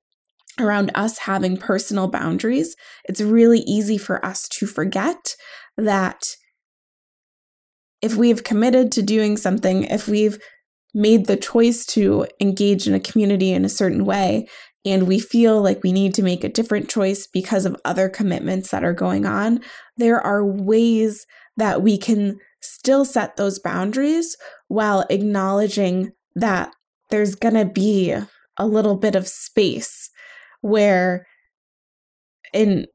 around 0.62 0.92
us 0.96 1.20
having 1.20 1.58
personal 1.58 2.08
boundaries, 2.08 2.76
it's 3.06 3.22
really 3.22 3.60
easy 3.60 3.98
for 3.98 4.24
us 4.26 4.48
to 4.50 4.66
forget 4.66 5.36
that 5.78 6.22
if 8.02 8.16
we've 8.16 8.44
committed 8.44 8.92
to 8.92 9.02
doing 9.02 9.38
something, 9.38 9.84
if 9.84 10.08
we've 10.08 10.40
made 10.94 11.26
the 11.28 11.38
choice 11.38 11.86
to 11.86 12.28
engage 12.40 12.88
in 12.88 12.94
a 12.94 13.00
community 13.00 13.52
in 13.52 13.64
a 13.64 13.70
certain 13.70 14.06
way, 14.06 14.48
and 14.84 15.08
we 15.08 15.20
feel 15.20 15.62
like 15.62 15.84
we 15.84 15.92
need 15.92 16.14
to 16.16 16.24
make 16.24 16.44
a 16.44 16.50
different 16.50 16.90
choice 16.90 17.28
because 17.28 17.66
of 17.66 17.80
other 17.86 18.10
commitments 18.10 18.72
that 18.72 18.84
are 18.84 18.94
going 18.94 19.26
on, 19.26 19.62
there 19.98 20.20
are 20.20 20.44
ways 20.44 21.26
that 21.58 21.82
we 21.82 21.98
can 21.98 22.40
still 22.62 23.06
set 23.06 23.38
those 23.38 23.60
boundaries 23.60 24.36
while 24.68 25.06
acknowledging 25.10 26.12
that 26.36 26.72
there's 27.10 27.36
going 27.36 27.54
to 27.54 27.66
be 27.66 28.16
a 28.58 28.66
little 28.66 28.96
bit 28.96 29.16
of 29.16 29.28
space 29.28 30.10
where 30.62 31.26
in 32.54 32.86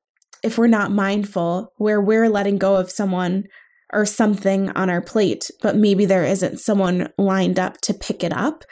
if 0.42 0.58
we're 0.58 0.66
not 0.66 0.92
mindful 0.92 1.72
where 1.78 2.00
we're 2.00 2.28
letting 2.28 2.58
go 2.58 2.76
of 2.76 2.90
someone 2.90 3.44
or 3.92 4.04
something 4.04 4.70
on 4.70 4.90
our 4.90 5.00
plate 5.00 5.50
but 5.62 5.76
maybe 5.76 6.04
there 6.04 6.24
isn't 6.24 6.58
someone 6.58 7.08
lined 7.18 7.58
up 7.58 7.80
to 7.80 7.94
pick 7.94 8.22
it 8.22 8.32
up 8.32 8.64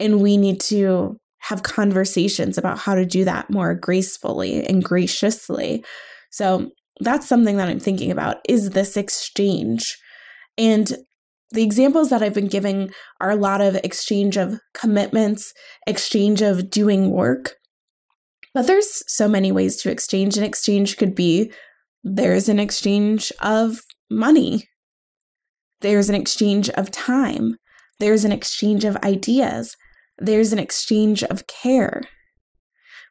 and 0.00 0.20
we 0.20 0.36
need 0.36 0.60
to 0.60 1.16
have 1.38 1.62
conversations 1.62 2.56
about 2.56 2.78
how 2.78 2.94
to 2.94 3.04
do 3.04 3.24
that 3.24 3.50
more 3.50 3.74
gracefully 3.74 4.64
and 4.64 4.84
graciously 4.84 5.84
so 6.30 6.70
that's 7.00 7.28
something 7.28 7.56
that 7.56 7.68
i'm 7.68 7.80
thinking 7.80 8.10
about 8.10 8.38
is 8.48 8.70
this 8.70 8.96
exchange 8.96 9.98
and 10.58 10.94
the 11.52 11.62
examples 11.62 12.08
that 12.10 12.22
I've 12.22 12.34
been 12.34 12.48
giving 12.48 12.92
are 13.20 13.30
a 13.30 13.36
lot 13.36 13.60
of 13.60 13.76
exchange 13.76 14.36
of 14.36 14.58
commitments, 14.74 15.52
exchange 15.86 16.40
of 16.40 16.70
doing 16.70 17.10
work. 17.10 17.56
But 18.54 18.66
there's 18.66 19.02
so 19.06 19.28
many 19.28 19.50
ways 19.50 19.76
to 19.78 19.90
exchange. 19.90 20.36
An 20.36 20.44
exchange 20.44 20.96
could 20.96 21.14
be 21.14 21.52
there's 22.04 22.48
an 22.48 22.58
exchange 22.58 23.32
of 23.40 23.80
money, 24.10 24.68
there's 25.80 26.08
an 26.08 26.14
exchange 26.14 26.68
of 26.70 26.90
time, 26.90 27.56
there's 28.00 28.24
an 28.24 28.32
exchange 28.32 28.84
of 28.84 28.96
ideas, 28.96 29.76
there's 30.18 30.52
an 30.52 30.58
exchange 30.58 31.22
of 31.22 31.46
care. 31.46 32.02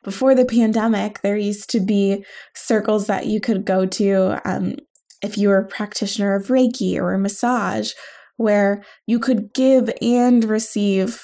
Before 0.03 0.35
the 0.35 0.45
pandemic, 0.45 1.21
there 1.21 1.37
used 1.37 1.69
to 1.69 1.79
be 1.79 2.25
circles 2.55 3.07
that 3.07 3.27
you 3.27 3.39
could 3.39 3.65
go 3.65 3.85
to 3.85 4.41
um, 4.43 4.75
if 5.21 5.37
you 5.37 5.49
were 5.49 5.59
a 5.59 5.67
practitioner 5.67 6.35
of 6.35 6.47
Reiki 6.47 6.97
or 6.97 7.17
massage, 7.17 7.91
where 8.37 8.83
you 9.05 9.19
could 9.19 9.53
give 9.53 9.91
and 10.01 10.43
receive 10.43 11.21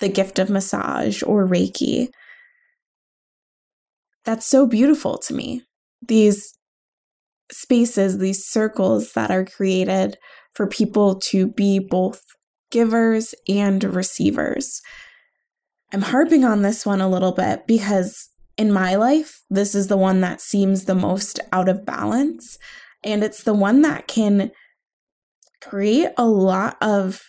the 0.00 0.08
gift 0.08 0.38
of 0.38 0.50
massage 0.50 1.22
or 1.22 1.46
Reiki. 1.46 2.08
That's 4.26 4.44
so 4.44 4.66
beautiful 4.66 5.16
to 5.18 5.34
me. 5.34 5.62
These 6.06 6.52
spaces, 7.50 8.18
these 8.18 8.44
circles 8.44 9.12
that 9.12 9.30
are 9.30 9.44
created 9.44 10.18
for 10.52 10.66
people 10.66 11.14
to 11.20 11.46
be 11.46 11.78
both 11.78 12.22
givers 12.72 13.34
and 13.48 13.82
receivers. 13.84 14.82
I'm 15.92 16.02
harping 16.02 16.44
on 16.44 16.62
this 16.62 16.84
one 16.84 17.00
a 17.00 17.08
little 17.08 17.30
bit 17.30 17.68
because 17.68 18.28
in 18.58 18.72
my 18.72 18.96
life, 18.96 19.42
this 19.48 19.76
is 19.76 19.86
the 19.86 19.96
one 19.96 20.20
that 20.22 20.40
seems 20.40 20.84
the 20.84 20.94
most 20.96 21.38
out 21.52 21.68
of 21.68 21.86
balance. 21.86 22.58
And 23.04 23.22
it's 23.22 23.44
the 23.44 23.54
one 23.54 23.82
that 23.82 24.08
can 24.08 24.50
create 25.60 26.10
a 26.18 26.26
lot 26.26 26.76
of 26.80 27.22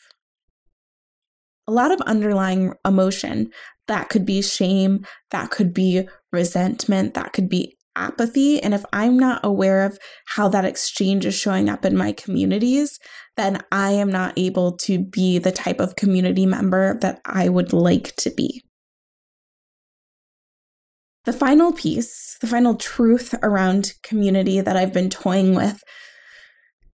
a 1.67 1.71
lot 1.71 1.91
of 1.91 1.99
underlying 2.01 2.73
emotion 2.85 3.51
that 3.87 4.09
could 4.09 4.25
be 4.25 4.41
shame, 4.41 5.05
that 5.31 5.51
could 5.51 5.73
be 5.73 6.07
resentment, 6.31 7.13
that 7.13 7.33
could 7.33 7.49
be 7.49 7.77
apathy. 7.95 8.61
And 8.61 8.73
if 8.73 8.85
I'm 8.93 9.17
not 9.17 9.41
aware 9.43 9.83
of 9.83 9.97
how 10.27 10.47
that 10.49 10.65
exchange 10.65 11.25
is 11.25 11.35
showing 11.35 11.67
up 11.67 11.83
in 11.83 11.97
my 11.97 12.11
communities, 12.11 12.99
then 13.35 13.61
I 13.71 13.91
am 13.91 14.11
not 14.11 14.33
able 14.37 14.77
to 14.77 14.99
be 14.99 15.39
the 15.39 15.51
type 15.51 15.79
of 15.79 15.95
community 15.95 16.45
member 16.45 16.97
that 16.99 17.19
I 17.25 17.49
would 17.49 17.73
like 17.73 18.15
to 18.17 18.29
be. 18.29 18.63
The 21.25 21.33
final 21.33 21.73
piece, 21.73 22.37
the 22.39 22.47
final 22.47 22.75
truth 22.75 23.35
around 23.43 23.93
community 24.01 24.61
that 24.61 24.77
I've 24.77 24.93
been 24.93 25.09
toying 25.09 25.55
with 25.55 25.83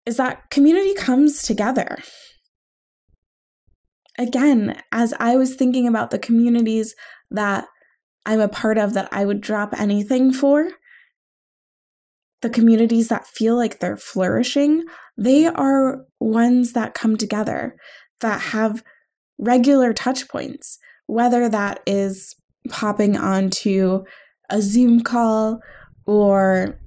is 0.06 0.16
that 0.16 0.50
community 0.50 0.94
comes 0.94 1.42
together. 1.42 1.98
Again, 4.18 4.80
as 4.90 5.12
I 5.18 5.36
was 5.36 5.54
thinking 5.54 5.86
about 5.86 6.10
the 6.10 6.18
communities 6.18 6.94
that 7.30 7.66
I'm 8.24 8.40
a 8.40 8.48
part 8.48 8.78
of 8.78 8.94
that 8.94 9.08
I 9.12 9.24
would 9.24 9.40
drop 9.40 9.78
anything 9.78 10.32
for, 10.32 10.70
the 12.40 12.50
communities 12.50 13.08
that 13.08 13.26
feel 13.26 13.56
like 13.56 13.78
they're 13.78 13.96
flourishing, 13.96 14.84
they 15.16 15.46
are 15.46 16.04
ones 16.20 16.72
that 16.72 16.94
come 16.94 17.16
together, 17.16 17.76
that 18.20 18.40
have 18.40 18.82
regular 19.38 19.92
touch 19.92 20.28
points, 20.28 20.78
whether 21.06 21.48
that 21.48 21.80
is 21.86 22.34
popping 22.68 23.16
onto 23.16 24.04
a 24.50 24.60
Zoom 24.60 25.00
call 25.00 25.60
or 26.06 26.78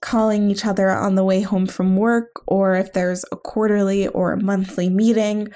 calling 0.00 0.50
each 0.50 0.64
other 0.64 0.90
on 0.90 1.14
the 1.14 1.24
way 1.24 1.40
home 1.40 1.66
from 1.66 1.96
work, 1.96 2.28
or 2.46 2.74
if 2.76 2.92
there's 2.92 3.24
a 3.32 3.36
quarterly 3.36 4.06
or 4.08 4.32
a 4.32 4.42
monthly 4.42 4.88
meeting 4.88 5.48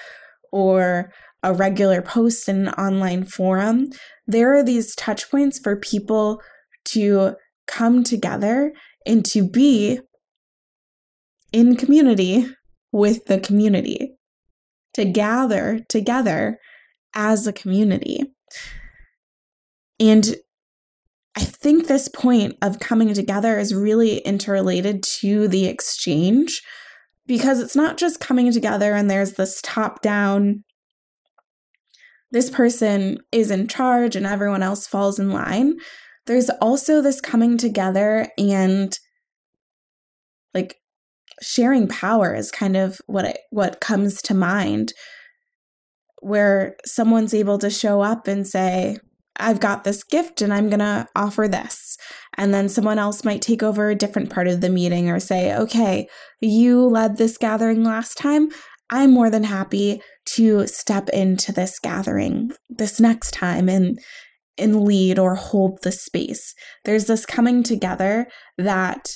or 0.51 1.13
a 1.43 1.53
regular 1.53 2.03
post 2.03 2.49
in 2.49 2.69
an 2.69 2.75
online 2.75 3.25
forum, 3.25 3.89
there 4.27 4.55
are 4.55 4.63
these 4.63 4.95
touch 4.95 5.31
points 5.31 5.59
for 5.59 5.77
people 5.77 6.41
to 6.87 7.35
come 7.67 8.05
together 8.05 8.73
and 9.07 9.25
to 9.25 9.49
be 9.49 10.01
in 11.53 11.77
community 11.77 12.47
with 12.93 13.25
the 13.27 13.41
community, 13.41 14.13
to 14.95 15.05
gather 15.05 15.81
together 15.89 16.59
as 17.15 17.47
a 17.47 17.53
community. 17.53 18.23
And 19.99 20.37
I 21.37 21.41
think 21.41 21.87
this 21.87 22.09
point 22.09 22.57
of 22.61 22.81
coming 22.81 23.15
together 23.15 23.59
is 23.59 23.75
really 23.75 24.19
interrelated 24.19 25.03
to 25.21 25.49
the 25.49 25.67
exchange 25.67 26.63
because 27.27 27.61
it's 27.61 27.77
not 27.77 27.97
just 27.97 28.21
coming 28.21 28.53
together 28.53 28.95
and 28.95 29.09
there's 29.09 29.35
this 29.35 29.61
top 29.63 30.03
down, 30.03 30.65
this 32.31 32.51
person 32.51 33.19
is 33.33 33.51
in 33.51 33.67
charge 33.69 34.17
and 34.17 34.27
everyone 34.27 34.63
else 34.63 34.87
falls 34.87 35.19
in 35.19 35.31
line. 35.31 35.77
There's 36.27 36.51
also 36.61 37.01
this 37.01 37.21
coming 37.21 37.59
together 37.59 38.29
and 38.39 38.97
like 40.55 40.77
sharing 41.43 41.89
power 41.89 42.35
is 42.35 42.51
kind 42.51 42.77
of 42.77 43.01
what 43.07 43.25
it, 43.25 43.39
what 43.51 43.81
comes 43.81 44.23
to 44.23 44.35
mind 44.35 44.93
where 46.21 46.77
someone's 46.85 47.33
able 47.33 47.59
to 47.59 47.71
show 47.71 48.03
up 48.03 48.29
and 48.29 48.47
say 48.47 48.99
I've 49.37 49.61
got 49.61 49.85
this 49.85 50.05
gift 50.05 50.43
and 50.43 50.53
I'm 50.53 50.69
going 50.69 50.81
to 50.81 51.07
offer 51.17 51.49
this. 51.49 51.97
And 52.37 52.53
then 52.53 52.69
someone 52.69 52.99
else 52.99 53.25
might 53.25 53.43
take 53.43 53.63
over 53.63 53.89
a 53.89 53.95
different 53.95 54.31
part 54.31 54.47
of 54.47 54.61
the 54.61 54.69
meeting 54.69 55.11
or 55.11 55.19
say, 55.19 55.57
okay, 55.57 56.09
you 56.41 56.85
led 56.87 57.17
this 57.17 57.39
gathering 57.39 57.83
last 57.83 58.19
time. 58.19 58.51
I'm 58.91 59.13
more 59.13 59.31
than 59.31 59.45
happy 59.45 60.03
to 60.35 60.67
step 60.67 61.09
into 61.11 61.53
this 61.53 61.79
gathering 61.79 62.53
this 62.69 63.01
next 63.01 63.33
time 63.33 63.69
and 63.69 63.99
and 64.59 64.85
lead 64.85 65.19
or 65.19 65.37
hold 65.37 65.79
the 65.83 65.93
space. 65.93 66.55
There's 66.85 67.07
this 67.07 67.25
coming 67.25 67.63
together 67.63 68.27
that 68.59 69.09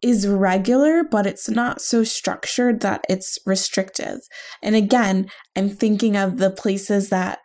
is 0.00 0.28
regular, 0.28 1.02
but 1.02 1.26
it's 1.26 1.48
not 1.48 1.80
so 1.80 2.04
structured 2.04 2.80
that 2.80 3.00
it's 3.08 3.38
restrictive. 3.44 4.20
And 4.62 4.76
again, 4.76 5.28
I'm 5.56 5.68
thinking 5.68 6.16
of 6.16 6.36
the 6.36 6.50
places 6.50 7.08
that 7.08 7.40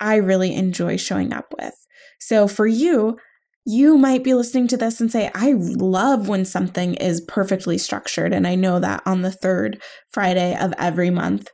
I 0.00 0.16
really 0.16 0.54
enjoy 0.54 0.96
showing 0.96 1.32
up 1.32 1.54
with. 1.56 1.74
So 2.18 2.48
for 2.48 2.66
you, 2.66 3.18
you 3.66 3.98
might 3.98 4.22
be 4.22 4.32
listening 4.32 4.68
to 4.68 4.76
this 4.76 5.00
and 5.00 5.10
say, 5.10 5.28
I 5.34 5.52
love 5.56 6.28
when 6.28 6.44
something 6.44 6.94
is 6.94 7.20
perfectly 7.20 7.78
structured. 7.78 8.32
And 8.32 8.46
I 8.46 8.54
know 8.54 8.78
that 8.78 9.02
on 9.04 9.22
the 9.22 9.32
third 9.32 9.82
Friday 10.08 10.56
of 10.56 10.72
every 10.78 11.10
month, 11.10 11.50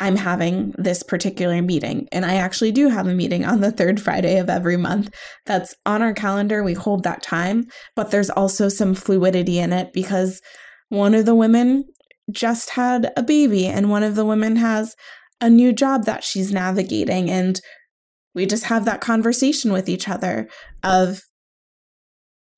I'm 0.00 0.16
having 0.16 0.74
this 0.78 1.02
particular 1.02 1.60
meeting. 1.60 2.08
And 2.12 2.24
I 2.24 2.36
actually 2.36 2.72
do 2.72 2.88
have 2.88 3.06
a 3.06 3.14
meeting 3.14 3.44
on 3.44 3.60
the 3.60 3.70
third 3.72 4.00
Friday 4.00 4.38
of 4.38 4.48
every 4.48 4.78
month. 4.78 5.14
That's 5.44 5.74
on 5.84 6.00
our 6.00 6.14
calendar. 6.14 6.62
We 6.62 6.72
hold 6.72 7.04
that 7.04 7.22
time, 7.22 7.66
but 7.94 8.10
there's 8.10 8.30
also 8.30 8.70
some 8.70 8.94
fluidity 8.94 9.58
in 9.58 9.72
it 9.72 9.92
because 9.92 10.40
one 10.88 11.14
of 11.14 11.26
the 11.26 11.34
women 11.34 11.84
just 12.30 12.70
had 12.70 13.12
a 13.18 13.22
baby 13.22 13.66
and 13.66 13.90
one 13.90 14.02
of 14.02 14.14
the 14.14 14.24
women 14.24 14.56
has 14.56 14.94
a 15.42 15.50
new 15.50 15.74
job 15.74 16.04
that 16.04 16.24
she's 16.24 16.52
navigating 16.52 17.28
and 17.28 17.60
we 18.34 18.46
just 18.46 18.64
have 18.64 18.84
that 18.84 19.00
conversation 19.00 19.72
with 19.72 19.88
each 19.88 20.08
other 20.08 20.48
of 20.82 21.22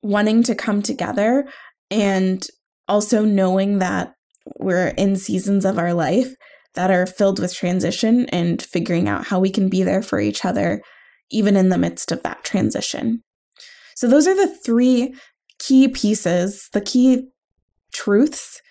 wanting 0.01 0.43
to 0.43 0.55
come 0.55 0.81
together 0.81 1.47
and 1.89 2.47
also 2.87 3.23
knowing 3.23 3.79
that 3.79 4.13
we're 4.59 4.89
in 4.89 5.15
seasons 5.15 5.65
of 5.65 5.77
our 5.77 5.93
life 5.93 6.33
that 6.73 6.91
are 6.91 7.05
filled 7.05 7.39
with 7.39 7.53
transition 7.53 8.25
and 8.27 8.61
figuring 8.61 9.07
out 9.07 9.27
how 9.27 9.39
we 9.39 9.49
can 9.49 9.69
be 9.69 9.83
there 9.83 10.01
for 10.01 10.19
each 10.19 10.45
other 10.45 10.81
even 11.29 11.55
in 11.55 11.69
the 11.69 11.77
midst 11.77 12.11
of 12.11 12.23
that 12.23 12.43
transition. 12.43 13.23
So 13.95 14.07
those 14.07 14.27
are 14.27 14.35
the 14.35 14.53
three 14.65 15.15
key 15.59 15.87
pieces, 15.87 16.69
the 16.73 16.81
key 16.81 17.29
truths 17.93 18.61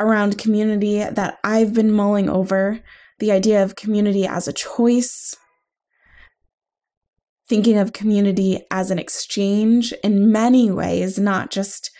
around 0.00 0.38
community 0.38 0.98
that 0.98 1.38
I've 1.44 1.72
been 1.72 1.92
mulling 1.92 2.28
over 2.28 2.80
the 3.20 3.30
idea 3.30 3.62
of 3.62 3.76
community 3.76 4.26
as 4.26 4.48
a 4.48 4.52
choice, 4.52 5.34
thinking 7.48 7.76
of 7.78 7.92
community 7.92 8.64
as 8.70 8.90
an 8.90 8.98
exchange 8.98 9.92
in 10.02 10.32
many 10.32 10.70
ways, 10.70 11.18
not 11.18 11.50
just 11.50 11.90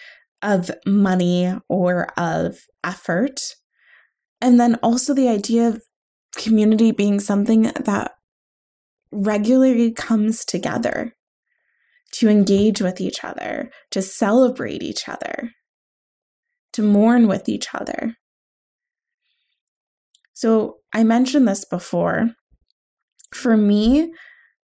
of 0.43 0.71
money 0.87 1.55
or 1.69 2.09
of 2.19 2.59
effort. 2.83 3.41
And 4.41 4.59
then 4.59 4.77
also 4.77 5.15
the 5.15 5.29
idea 5.29 5.69
of 5.69 5.83
community 6.37 6.93
being 6.93 7.21
something 7.21 7.63
that 7.63 8.13
regularly 9.13 9.93
comes 9.93 10.45
together 10.45 11.15
to 12.13 12.29
engage 12.29 12.81
with 12.81 13.01
each 13.01 13.25
other, 13.25 13.71
to 13.91 14.03
celebrate 14.03 14.83
each 14.83 15.09
other, 15.09 15.51
to 16.73 16.83
mourn 16.83 17.27
with 17.27 17.49
each 17.49 17.75
other. 17.75 18.17
So, 20.33 20.79
I 20.93 21.05
mentioned 21.05 21.47
this 21.49 21.65
before. 21.65 22.31
For 23.33 23.57
me, 23.57 24.13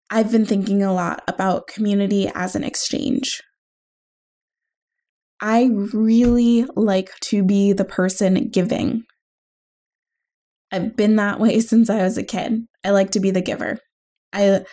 I've 0.09 0.31
been 0.31 0.45
thinking 0.45 0.83
a 0.83 0.93
lot 0.93 1.23
about 1.27 1.67
community 1.67 2.29
as 2.33 2.55
an 2.55 2.63
exchange. 2.63 3.41
I 5.41 5.69
really 5.93 6.65
like 6.75 7.11
to 7.25 7.43
be 7.43 7.73
the 7.73 7.85
person 7.85 8.49
giving. 8.49 9.03
I've 10.71 10.95
been 10.95 11.15
that 11.17 11.39
way 11.39 11.59
since 11.61 11.89
I 11.89 12.03
was 12.03 12.17
a 12.17 12.23
kid. 12.23 12.65
I 12.83 12.91
like 12.91 13.11
to 13.11 13.19
be 13.19 13.31
the 13.31 13.41
giver. 13.41 13.79
I 14.31 14.65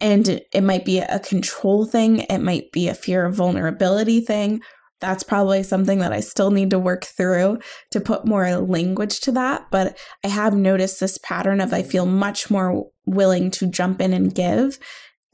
and 0.00 0.40
it 0.52 0.62
might 0.62 0.84
be 0.84 1.00
a 1.00 1.18
control 1.18 1.84
thing, 1.84 2.20
it 2.20 2.38
might 2.38 2.70
be 2.70 2.88
a 2.88 2.94
fear 2.94 3.24
of 3.24 3.34
vulnerability 3.34 4.20
thing, 4.20 4.60
that's 5.00 5.22
probably 5.22 5.62
something 5.62 5.98
that 6.00 6.12
I 6.12 6.20
still 6.20 6.50
need 6.50 6.70
to 6.70 6.78
work 6.78 7.04
through 7.04 7.58
to 7.92 8.00
put 8.00 8.26
more 8.26 8.56
language 8.56 9.20
to 9.20 9.32
that. 9.32 9.66
But 9.70 9.98
I 10.24 10.28
have 10.28 10.54
noticed 10.54 11.00
this 11.00 11.18
pattern 11.18 11.60
of 11.60 11.72
I 11.72 11.82
feel 11.82 12.06
much 12.06 12.50
more 12.50 12.86
willing 13.06 13.50
to 13.52 13.66
jump 13.66 14.00
in 14.00 14.12
and 14.12 14.34
give 14.34 14.78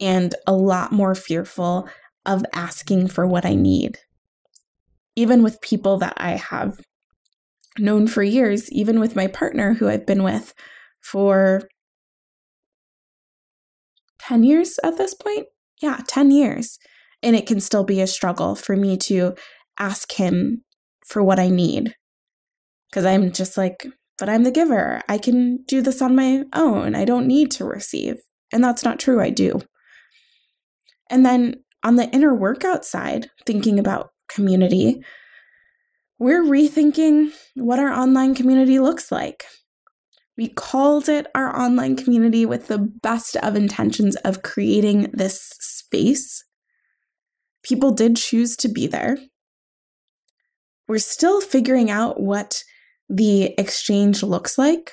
and 0.00 0.34
a 0.46 0.52
lot 0.54 0.92
more 0.92 1.14
fearful 1.14 1.88
of 2.26 2.44
asking 2.52 3.08
for 3.08 3.26
what 3.26 3.44
I 3.44 3.54
need. 3.54 3.98
Even 5.16 5.42
with 5.42 5.60
people 5.60 5.98
that 5.98 6.14
I 6.16 6.32
have 6.32 6.80
known 7.78 8.06
for 8.06 8.22
years, 8.22 8.70
even 8.72 9.00
with 9.00 9.16
my 9.16 9.26
partner 9.26 9.74
who 9.74 9.88
I've 9.88 10.06
been 10.06 10.22
with 10.22 10.54
for 11.00 11.62
10 14.20 14.42
years 14.42 14.78
at 14.82 14.96
this 14.96 15.14
point. 15.14 15.46
Yeah, 15.80 16.00
10 16.06 16.30
years. 16.30 16.78
And 17.22 17.36
it 17.36 17.46
can 17.46 17.60
still 17.60 17.84
be 17.84 18.00
a 18.00 18.06
struggle 18.06 18.54
for 18.54 18.76
me 18.76 18.96
to 18.98 19.34
ask 19.78 20.12
him 20.12 20.62
for 21.06 21.22
what 21.22 21.38
I 21.38 21.48
need. 21.48 21.94
Because 22.90 23.04
I'm 23.04 23.32
just 23.32 23.56
like, 23.56 23.86
but 24.18 24.28
I'm 24.28 24.44
the 24.44 24.50
giver. 24.50 25.02
I 25.08 25.18
can 25.18 25.64
do 25.66 25.82
this 25.82 26.00
on 26.00 26.14
my 26.14 26.44
own. 26.54 26.94
I 26.94 27.04
don't 27.04 27.26
need 27.26 27.50
to 27.52 27.64
receive. 27.64 28.16
And 28.52 28.62
that's 28.62 28.84
not 28.84 29.00
true. 29.00 29.20
I 29.20 29.30
do. 29.30 29.60
And 31.10 31.26
then 31.26 31.56
on 31.82 31.96
the 31.96 32.08
inner 32.10 32.34
workout 32.34 32.84
side, 32.84 33.30
thinking 33.44 33.78
about 33.78 34.10
community, 34.28 35.02
we're 36.18 36.44
rethinking 36.44 37.32
what 37.54 37.80
our 37.80 37.92
online 37.92 38.34
community 38.34 38.78
looks 38.78 39.10
like. 39.10 39.44
We 40.36 40.48
called 40.48 41.08
it 41.08 41.26
our 41.34 41.56
online 41.56 41.96
community 41.96 42.46
with 42.46 42.68
the 42.68 42.78
best 42.78 43.36
of 43.36 43.56
intentions 43.56 44.16
of 44.16 44.42
creating 44.42 45.10
this 45.12 45.40
space 45.60 46.44
People 47.64 47.92
did 47.92 48.16
choose 48.16 48.56
to 48.58 48.68
be 48.68 48.86
there. 48.86 49.16
We're 50.88 50.98
still 50.98 51.40
figuring 51.40 51.90
out 51.90 52.20
what 52.20 52.62
the 53.08 53.54
exchange 53.58 54.22
looks 54.22 54.58
like. 54.58 54.92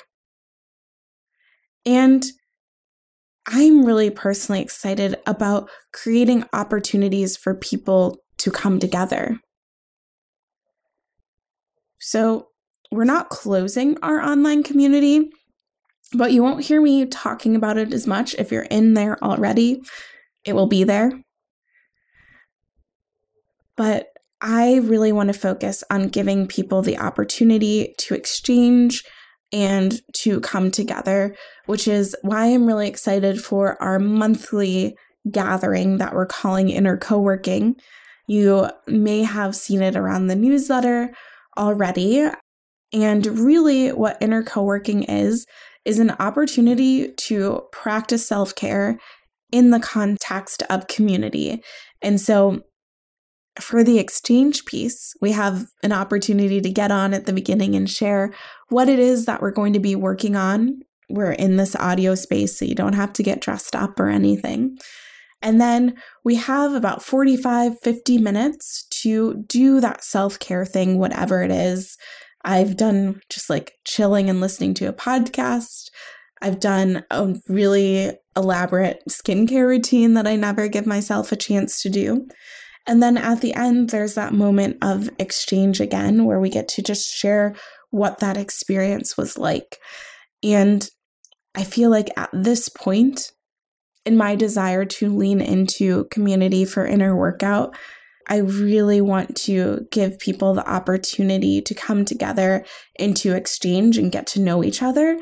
And 1.85 2.25
I'm 3.47 3.85
really 3.85 4.09
personally 4.09 4.61
excited 4.61 5.15
about 5.25 5.69
creating 5.93 6.45
opportunities 6.53 7.35
for 7.35 7.55
people 7.55 8.17
to 8.37 8.51
come 8.51 8.79
together. 8.79 9.39
So, 11.99 12.47
we're 12.91 13.03
not 13.05 13.29
closing 13.29 13.97
our 14.03 14.19
online 14.19 14.63
community, 14.63 15.31
but 16.13 16.33
you 16.33 16.43
won't 16.43 16.65
hear 16.65 16.81
me 16.81 17.05
talking 17.05 17.55
about 17.55 17.77
it 17.77 17.93
as 17.93 18.05
much 18.05 18.35
if 18.35 18.51
you're 18.51 18.63
in 18.63 18.95
there 18.95 19.23
already. 19.23 19.81
It 20.43 20.53
will 20.53 20.67
be 20.67 20.83
there. 20.83 21.13
But 23.77 24.10
I 24.41 24.77
really 24.77 25.11
want 25.11 25.31
to 25.31 25.39
focus 25.39 25.83
on 25.91 26.07
giving 26.07 26.47
people 26.47 26.81
the 26.81 26.97
opportunity 26.97 27.93
to 27.99 28.15
exchange 28.15 29.03
and 29.53 30.01
to 30.13 30.39
come 30.41 30.71
together, 30.71 31.35
which 31.65 31.87
is 31.87 32.15
why 32.21 32.45
I'm 32.47 32.65
really 32.65 32.87
excited 32.87 33.43
for 33.43 33.81
our 33.81 33.99
monthly 33.99 34.95
gathering 35.29 35.97
that 35.97 36.13
we're 36.13 36.25
calling 36.25 36.69
Inner 36.69 36.97
Co-working. 36.97 37.75
You 38.27 38.69
may 38.87 39.23
have 39.23 39.55
seen 39.55 39.81
it 39.81 39.95
around 39.95 40.27
the 40.27 40.35
newsletter 40.35 41.13
already. 41.57 42.27
And 42.93 43.25
really, 43.25 43.89
what 43.89 44.17
inner 44.21 44.43
co 44.43 44.63
working 44.63 45.03
is, 45.03 45.45
is 45.85 45.99
an 45.99 46.11
opportunity 46.11 47.13
to 47.13 47.63
practice 47.71 48.27
self 48.27 48.55
care 48.55 48.99
in 49.51 49.71
the 49.71 49.79
context 49.79 50.63
of 50.69 50.87
community. 50.87 51.61
And 52.01 52.19
so 52.19 52.63
for 53.59 53.83
the 53.83 53.99
exchange 53.99 54.65
piece, 54.65 55.13
we 55.21 55.31
have 55.33 55.65
an 55.83 55.91
opportunity 55.91 56.61
to 56.61 56.69
get 56.69 56.91
on 56.91 57.13
at 57.13 57.25
the 57.25 57.33
beginning 57.33 57.75
and 57.75 57.89
share 57.89 58.33
what 58.69 58.87
it 58.87 58.99
is 58.99 59.25
that 59.25 59.41
we're 59.41 59.51
going 59.51 59.73
to 59.73 59.79
be 59.79 59.95
working 59.95 60.35
on. 60.35 60.79
We're 61.09 61.33
in 61.33 61.57
this 61.57 61.75
audio 61.75 62.15
space, 62.15 62.57
so 62.57 62.65
you 62.65 62.75
don't 62.75 62.93
have 62.93 63.11
to 63.13 63.23
get 63.23 63.41
dressed 63.41 63.75
up 63.75 63.99
or 63.99 64.07
anything. 64.07 64.77
And 65.41 65.59
then 65.59 65.95
we 66.23 66.35
have 66.35 66.73
about 66.73 67.03
45, 67.03 67.79
50 67.81 68.17
minutes 68.19 68.85
to 69.01 69.43
do 69.47 69.81
that 69.81 70.03
self 70.03 70.39
care 70.39 70.65
thing, 70.65 70.97
whatever 70.97 71.43
it 71.43 71.51
is. 71.51 71.97
I've 72.43 72.77
done 72.77 73.21
just 73.29 73.49
like 73.49 73.73
chilling 73.85 74.29
and 74.29 74.39
listening 74.39 74.73
to 74.75 74.85
a 74.85 74.93
podcast. 74.93 75.89
I've 76.41 76.59
done 76.59 77.03
a 77.11 77.35
really 77.47 78.11
elaborate 78.35 79.03
skincare 79.09 79.67
routine 79.67 80.13
that 80.13 80.27
I 80.27 80.35
never 80.35 80.67
give 80.67 80.87
myself 80.87 81.31
a 81.31 81.35
chance 81.35 81.81
to 81.81 81.89
do. 81.89 82.27
And 82.87 83.01
then 83.01 83.17
at 83.17 83.41
the 83.41 83.53
end, 83.53 83.89
there's 83.89 84.15
that 84.15 84.33
moment 84.33 84.77
of 84.81 85.09
exchange 85.19 85.79
again 85.79 86.25
where 86.25 86.39
we 86.39 86.49
get 86.49 86.67
to 86.69 86.81
just 86.81 87.13
share 87.13 87.55
what 87.91 88.19
that 88.19 88.37
experience 88.37 89.17
was 89.17 89.37
like. 89.37 89.77
And 90.43 90.89
I 91.55 91.63
feel 91.63 91.89
like 91.89 92.09
at 92.17 92.29
this 92.33 92.69
point, 92.69 93.31
in 94.05 94.17
my 94.17 94.35
desire 94.35 94.83
to 94.83 95.15
lean 95.15 95.41
into 95.41 96.05
community 96.05 96.65
for 96.65 96.85
inner 96.85 97.15
workout, 97.15 97.75
I 98.27 98.37
really 98.37 99.01
want 99.01 99.35
to 99.37 99.87
give 99.91 100.17
people 100.17 100.53
the 100.53 100.67
opportunity 100.67 101.61
to 101.61 101.73
come 101.75 102.05
together 102.05 102.65
into 102.97 103.35
exchange 103.35 103.97
and 103.97 104.11
get 104.11 104.25
to 104.27 104.39
know 104.39 104.63
each 104.63 104.81
other. 104.81 105.19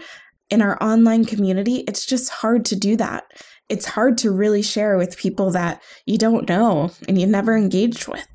In 0.49 0.61
our 0.61 0.81
online 0.81 1.25
community, 1.25 1.83
it's 1.87 2.05
just 2.05 2.29
hard 2.29 2.65
to 2.65 2.75
do 2.75 2.95
that 2.97 3.25
it's 3.69 3.85
hard 3.85 4.17
to 4.19 4.31
really 4.31 4.61
share 4.61 4.97
with 4.97 5.17
people 5.17 5.51
that 5.51 5.81
you 6.05 6.17
don't 6.17 6.49
know 6.49 6.91
and 7.07 7.19
you've 7.19 7.29
never 7.29 7.55
engaged 7.55 8.07
with. 8.07 8.27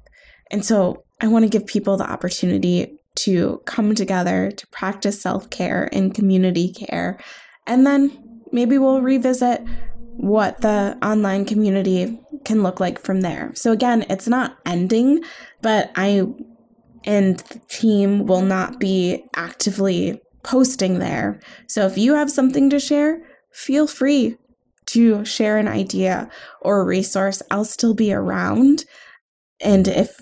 And 0.50 0.64
so 0.64 1.04
I 1.20 1.26
want 1.26 1.44
to 1.44 1.48
give 1.48 1.66
people 1.66 1.96
the 1.96 2.08
opportunity 2.08 2.98
to 3.16 3.60
come 3.64 3.94
together 3.94 4.50
to 4.50 4.66
practice 4.68 5.20
self 5.20 5.50
care 5.50 5.88
and 5.92 6.14
community 6.14 6.72
care. 6.72 7.18
And 7.66 7.86
then 7.86 8.42
maybe 8.52 8.78
we'll 8.78 9.02
revisit 9.02 9.62
what 10.16 10.60
the 10.60 10.96
online 11.02 11.44
community 11.44 12.20
can 12.44 12.62
look 12.62 12.78
like 12.78 13.00
from 13.00 13.22
there. 13.22 13.52
So, 13.54 13.72
again, 13.72 14.04
it's 14.08 14.28
not 14.28 14.58
ending, 14.64 15.22
but 15.62 15.90
I 15.96 16.26
and 17.04 17.38
the 17.38 17.58
team 17.68 18.26
will 18.26 18.42
not 18.42 18.78
be 18.78 19.24
actively 19.34 20.20
posting 20.42 20.98
there. 20.98 21.40
So, 21.68 21.86
if 21.86 21.98
you 21.98 22.14
have 22.14 22.30
something 22.30 22.70
to 22.70 22.78
share, 22.78 23.22
feel 23.52 23.86
free 23.86 24.36
to 24.86 25.24
share 25.24 25.58
an 25.58 25.68
idea 25.68 26.28
or 26.60 26.80
a 26.80 26.84
resource, 26.84 27.42
I'll 27.50 27.64
still 27.64 27.94
be 27.94 28.12
around. 28.12 28.84
And 29.60 29.88
if 29.88 30.20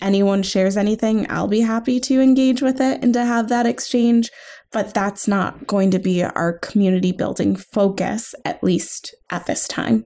anyone 0.00 0.42
shares 0.42 0.76
anything, 0.76 1.26
I'll 1.30 1.48
be 1.48 1.60
happy 1.60 2.00
to 2.00 2.20
engage 2.20 2.62
with 2.62 2.80
it 2.80 3.02
and 3.02 3.14
to 3.14 3.24
have 3.24 3.48
that 3.48 3.66
exchange. 3.66 4.30
But 4.70 4.94
that's 4.94 5.28
not 5.28 5.66
going 5.66 5.90
to 5.90 5.98
be 5.98 6.24
our 6.24 6.58
community 6.58 7.12
building 7.12 7.56
focus, 7.56 8.34
at 8.44 8.62
least 8.64 9.14
at 9.30 9.46
this 9.46 9.68
time. 9.68 10.04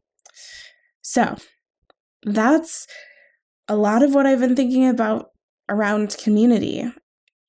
So 1.02 1.36
that's 2.24 2.86
a 3.68 3.76
lot 3.76 4.02
of 4.02 4.14
what 4.14 4.26
I've 4.26 4.40
been 4.40 4.56
thinking 4.56 4.88
about 4.88 5.26
around 5.68 6.16
community. 6.18 6.92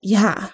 Yeah, 0.02 0.50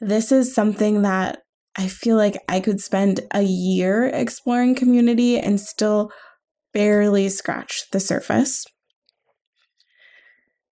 this 0.00 0.30
is 0.30 0.54
something 0.54 1.02
that 1.02 1.43
I 1.76 1.88
feel 1.88 2.16
like 2.16 2.36
I 2.48 2.60
could 2.60 2.80
spend 2.80 3.20
a 3.32 3.42
year 3.42 4.06
exploring 4.06 4.74
community 4.74 5.38
and 5.38 5.60
still 5.60 6.12
barely 6.72 7.28
scratch 7.28 7.84
the 7.90 8.00
surface. 8.00 8.64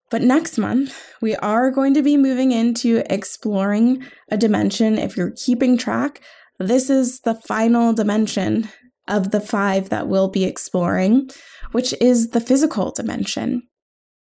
But 0.10 0.22
next 0.22 0.58
month, 0.58 1.14
we 1.22 1.36
are 1.38 1.72
going 1.72 1.94
to 1.94 2.04
be 2.04 2.18
moving 2.18 2.52
into 2.52 3.02
exploring 3.10 4.04
a 4.30 4.38
dimension. 4.38 4.98
If 4.98 5.16
you're 5.16 5.34
keeping 5.36 5.78
track, 5.78 6.22
this 6.60 6.90
is 6.90 7.22
the 7.22 7.34
final 7.34 7.94
dimension 7.94 8.70
of 9.08 9.32
the 9.32 9.40
five 9.40 9.90
that 9.90 10.08
we'll 10.08 10.28
be 10.28 10.44
exploring, 10.44 11.30
which 11.72 11.94
is 12.02 12.30
the 12.30 12.42
physical 12.42 12.92
dimension. 12.92 13.64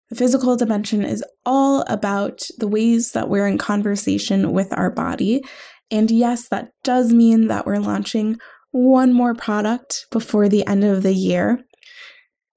The 0.10 0.16
physical 0.16 0.56
dimension 0.56 1.04
is 1.04 1.24
all 1.46 1.84
about 1.88 2.42
the 2.58 2.68
ways 2.68 3.12
that 3.14 3.30
we're 3.30 3.48
in 3.48 3.58
conversation 3.58 4.52
with 4.52 4.74
our 4.74 4.92
body 4.92 5.44
and 5.92 6.10
yes, 6.10 6.48
that 6.50 6.70
does 6.84 7.14
mean 7.14 7.48
that 7.48 7.66
we're 7.66 7.80
launching 7.80 8.38
one 8.72 9.14
more 9.14 9.34
product 9.34 10.06
before 10.12 10.50
the 10.50 10.66
end 10.68 10.84
of 10.84 11.04
the 11.04 11.14
year. 11.14 11.64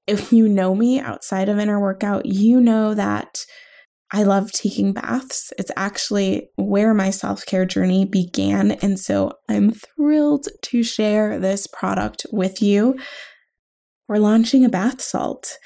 If 0.07 0.33
you 0.33 0.47
know 0.49 0.75
me 0.75 0.99
outside 0.99 1.49
of 1.49 1.59
inner 1.59 1.79
workout, 1.79 2.25
you 2.25 2.59
know 2.59 2.93
that 2.93 3.45
I 4.11 4.23
love 4.23 4.51
taking 4.51 4.91
baths. 4.91 5.53
It's 5.59 5.71
actually 5.77 6.49
where 6.55 6.93
my 6.93 7.11
self 7.11 7.45
care 7.45 7.65
journey 7.65 8.05
began. 8.05 8.71
And 8.71 8.99
so 8.99 9.33
I'm 9.47 9.71
thrilled 9.71 10.47
to 10.63 10.83
share 10.83 11.39
this 11.39 11.67
product 11.67 12.25
with 12.31 12.61
you. 12.61 12.97
We're 14.07 14.17
launching 14.17 14.65
a 14.65 14.69
bath 14.69 15.01
salt, 15.01 15.57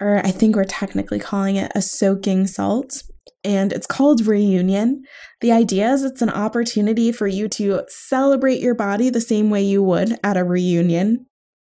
or 0.00 0.18
I 0.24 0.30
think 0.30 0.56
we're 0.56 0.64
technically 0.64 1.18
calling 1.18 1.56
it 1.56 1.70
a 1.74 1.82
soaking 1.82 2.46
salt 2.46 3.02
and 3.42 3.72
it's 3.72 3.86
called 3.86 4.26
Reunion. 4.26 5.02
The 5.40 5.52
idea 5.52 5.90
is 5.90 6.02
it's 6.02 6.22
an 6.22 6.30
opportunity 6.30 7.10
for 7.12 7.26
you 7.26 7.48
to 7.48 7.82
celebrate 7.88 8.60
your 8.60 8.74
body 8.74 9.10
the 9.10 9.20
same 9.20 9.50
way 9.50 9.62
you 9.62 9.82
would 9.82 10.18
at 10.22 10.36
a 10.36 10.44
reunion, 10.44 11.26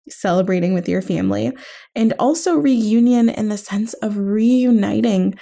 celebrating 0.09 0.73
with 0.73 0.89
your 0.89 1.01
family, 1.01 1.51
and 1.95 2.13
also 2.17 2.55
reunion 2.55 3.29
in 3.29 3.49
the 3.49 3.57
sense 3.57 3.93
of 3.95 4.17
reuniting 4.17 5.35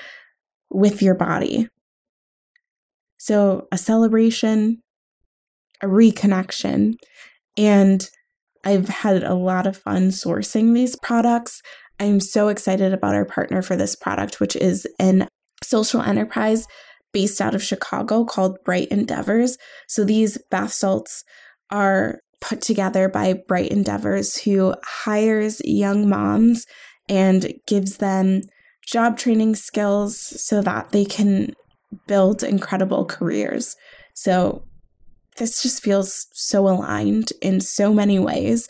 with 0.69 1.01
your 1.01 1.15
body. 1.15 1.69
So, 3.17 3.67
a 3.71 3.77
celebration, 3.77 4.81
a 5.81 5.87
reconnection, 5.87 6.95
and 7.55 8.07
I've 8.63 8.89
had 8.89 9.23
a 9.23 9.33
lot 9.33 9.65
of 9.65 9.77
fun 9.77 10.09
sourcing 10.09 10.73
these 10.73 10.95
products. 10.97 11.61
I'm 11.99 12.19
so 12.19 12.49
excited 12.49 12.93
about 12.93 13.15
our 13.15 13.25
partner 13.25 13.61
for 13.61 13.75
this 13.75 13.95
product, 13.95 14.39
which 14.39 14.55
is 14.55 14.85
an 14.99 15.27
social 15.63 16.01
enterprise 16.01 16.67
based 17.13 17.41
out 17.41 17.55
of 17.55 17.63
Chicago 17.63 18.25
called 18.25 18.57
Bright 18.63 18.89
Endeavors. 18.89 19.57
So 19.87 20.03
these 20.03 20.37
bath 20.51 20.73
salts 20.73 21.23
are 21.71 22.19
put 22.41 22.61
together 22.61 23.09
by 23.09 23.41
Bright 23.47 23.71
Endeavors, 23.71 24.37
who 24.37 24.75
hires 24.83 25.61
young 25.63 26.07
moms 26.07 26.65
and 27.09 27.53
gives 27.65 27.97
them 27.97 28.41
job 28.85 29.17
training 29.17 29.55
skills 29.55 30.17
so 30.17 30.61
that 30.61 30.91
they 30.91 31.05
can 31.05 31.53
build 32.07 32.43
incredible 32.43 33.05
careers. 33.05 33.75
So 34.13 34.63
this 35.37 35.61
just 35.61 35.83
feels 35.83 36.27
so 36.33 36.67
aligned 36.67 37.31
in 37.41 37.61
so 37.61 37.93
many 37.93 38.19
ways. 38.19 38.67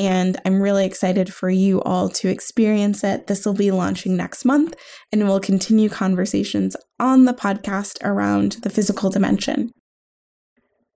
And 0.00 0.40
I'm 0.46 0.62
really 0.62 0.86
excited 0.86 1.30
for 1.30 1.50
you 1.50 1.82
all 1.82 2.08
to 2.08 2.28
experience 2.28 3.04
it. 3.04 3.26
This 3.26 3.44
will 3.44 3.52
be 3.52 3.70
launching 3.70 4.16
next 4.16 4.46
month, 4.46 4.74
and 5.12 5.28
we'll 5.28 5.40
continue 5.40 5.90
conversations 5.90 6.74
on 6.98 7.26
the 7.26 7.34
podcast 7.34 8.02
around 8.02 8.52
the 8.62 8.70
physical 8.70 9.10
dimension. 9.10 9.72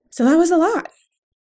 So 0.09 0.25
that 0.25 0.37
was 0.37 0.49
a 0.49 0.57
lot. 0.57 0.89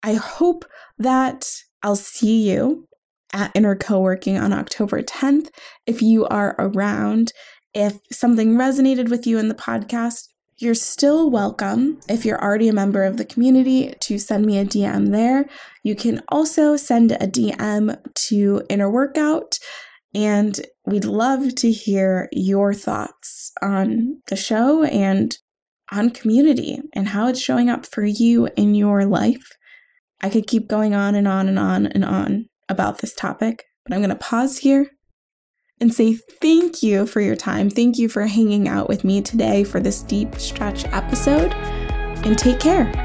I 0.02 0.12
hope 0.12 0.66
that 0.98 1.46
I'll 1.82 1.96
see 1.96 2.50
you 2.50 2.84
at 3.32 3.50
Inner 3.54 3.76
Co-working 3.76 4.36
on 4.36 4.52
October 4.52 5.00
10th. 5.02 5.48
If 5.86 6.02
you 6.02 6.26
are 6.26 6.54
around, 6.58 7.32
if 7.72 7.96
something 8.12 8.56
resonated 8.56 9.08
with 9.08 9.26
you 9.26 9.38
in 9.38 9.48
the 9.48 9.54
podcast, 9.54 10.24
you're 10.58 10.74
still 10.74 11.30
welcome, 11.30 12.00
if 12.08 12.24
you're 12.24 12.42
already 12.42 12.68
a 12.68 12.72
member 12.72 13.04
of 13.04 13.16
the 13.16 13.24
community, 13.24 13.94
to 14.00 14.18
send 14.18 14.46
me 14.46 14.58
a 14.58 14.64
DM 14.64 15.10
there. 15.10 15.46
You 15.82 15.94
can 15.94 16.22
also 16.28 16.76
send 16.76 17.12
a 17.12 17.26
DM 17.26 17.98
to 18.28 18.62
Inner 18.68 18.90
Workout, 18.90 19.58
and 20.14 20.60
we'd 20.86 21.04
love 21.04 21.54
to 21.56 21.70
hear 21.70 22.28
your 22.30 22.72
thoughts 22.72 23.52
on 23.60 24.20
the 24.28 24.36
show 24.36 24.84
and 24.84 25.36
on 25.90 26.10
community 26.10 26.80
and 26.92 27.08
how 27.08 27.28
it's 27.28 27.40
showing 27.40 27.68
up 27.68 27.84
for 27.84 28.04
you 28.04 28.48
in 28.56 28.74
your 28.74 29.04
life. 29.04 29.50
I 30.22 30.30
could 30.30 30.46
keep 30.46 30.68
going 30.68 30.94
on 30.94 31.14
and 31.14 31.28
on 31.28 31.48
and 31.48 31.58
on 31.58 31.86
and 31.86 32.04
on 32.04 32.46
about 32.68 32.98
this 32.98 33.14
topic, 33.14 33.64
but 33.84 33.92
I'm 33.92 34.00
going 34.00 34.10
to 34.10 34.16
pause 34.16 34.58
here 34.58 34.90
and 35.80 35.92
say 35.92 36.14
thank 36.40 36.82
you 36.82 37.06
for 37.06 37.20
your 37.20 37.36
time. 37.36 37.70
Thank 37.70 37.98
you 37.98 38.08
for 38.08 38.26
hanging 38.26 38.68
out 38.68 38.88
with 38.88 39.04
me 39.04 39.22
today 39.22 39.64
for 39.64 39.80
this 39.80 40.02
deep 40.02 40.36
stretch 40.36 40.84
episode, 40.86 41.52
and 42.24 42.38
take 42.38 42.60
care. 42.60 43.03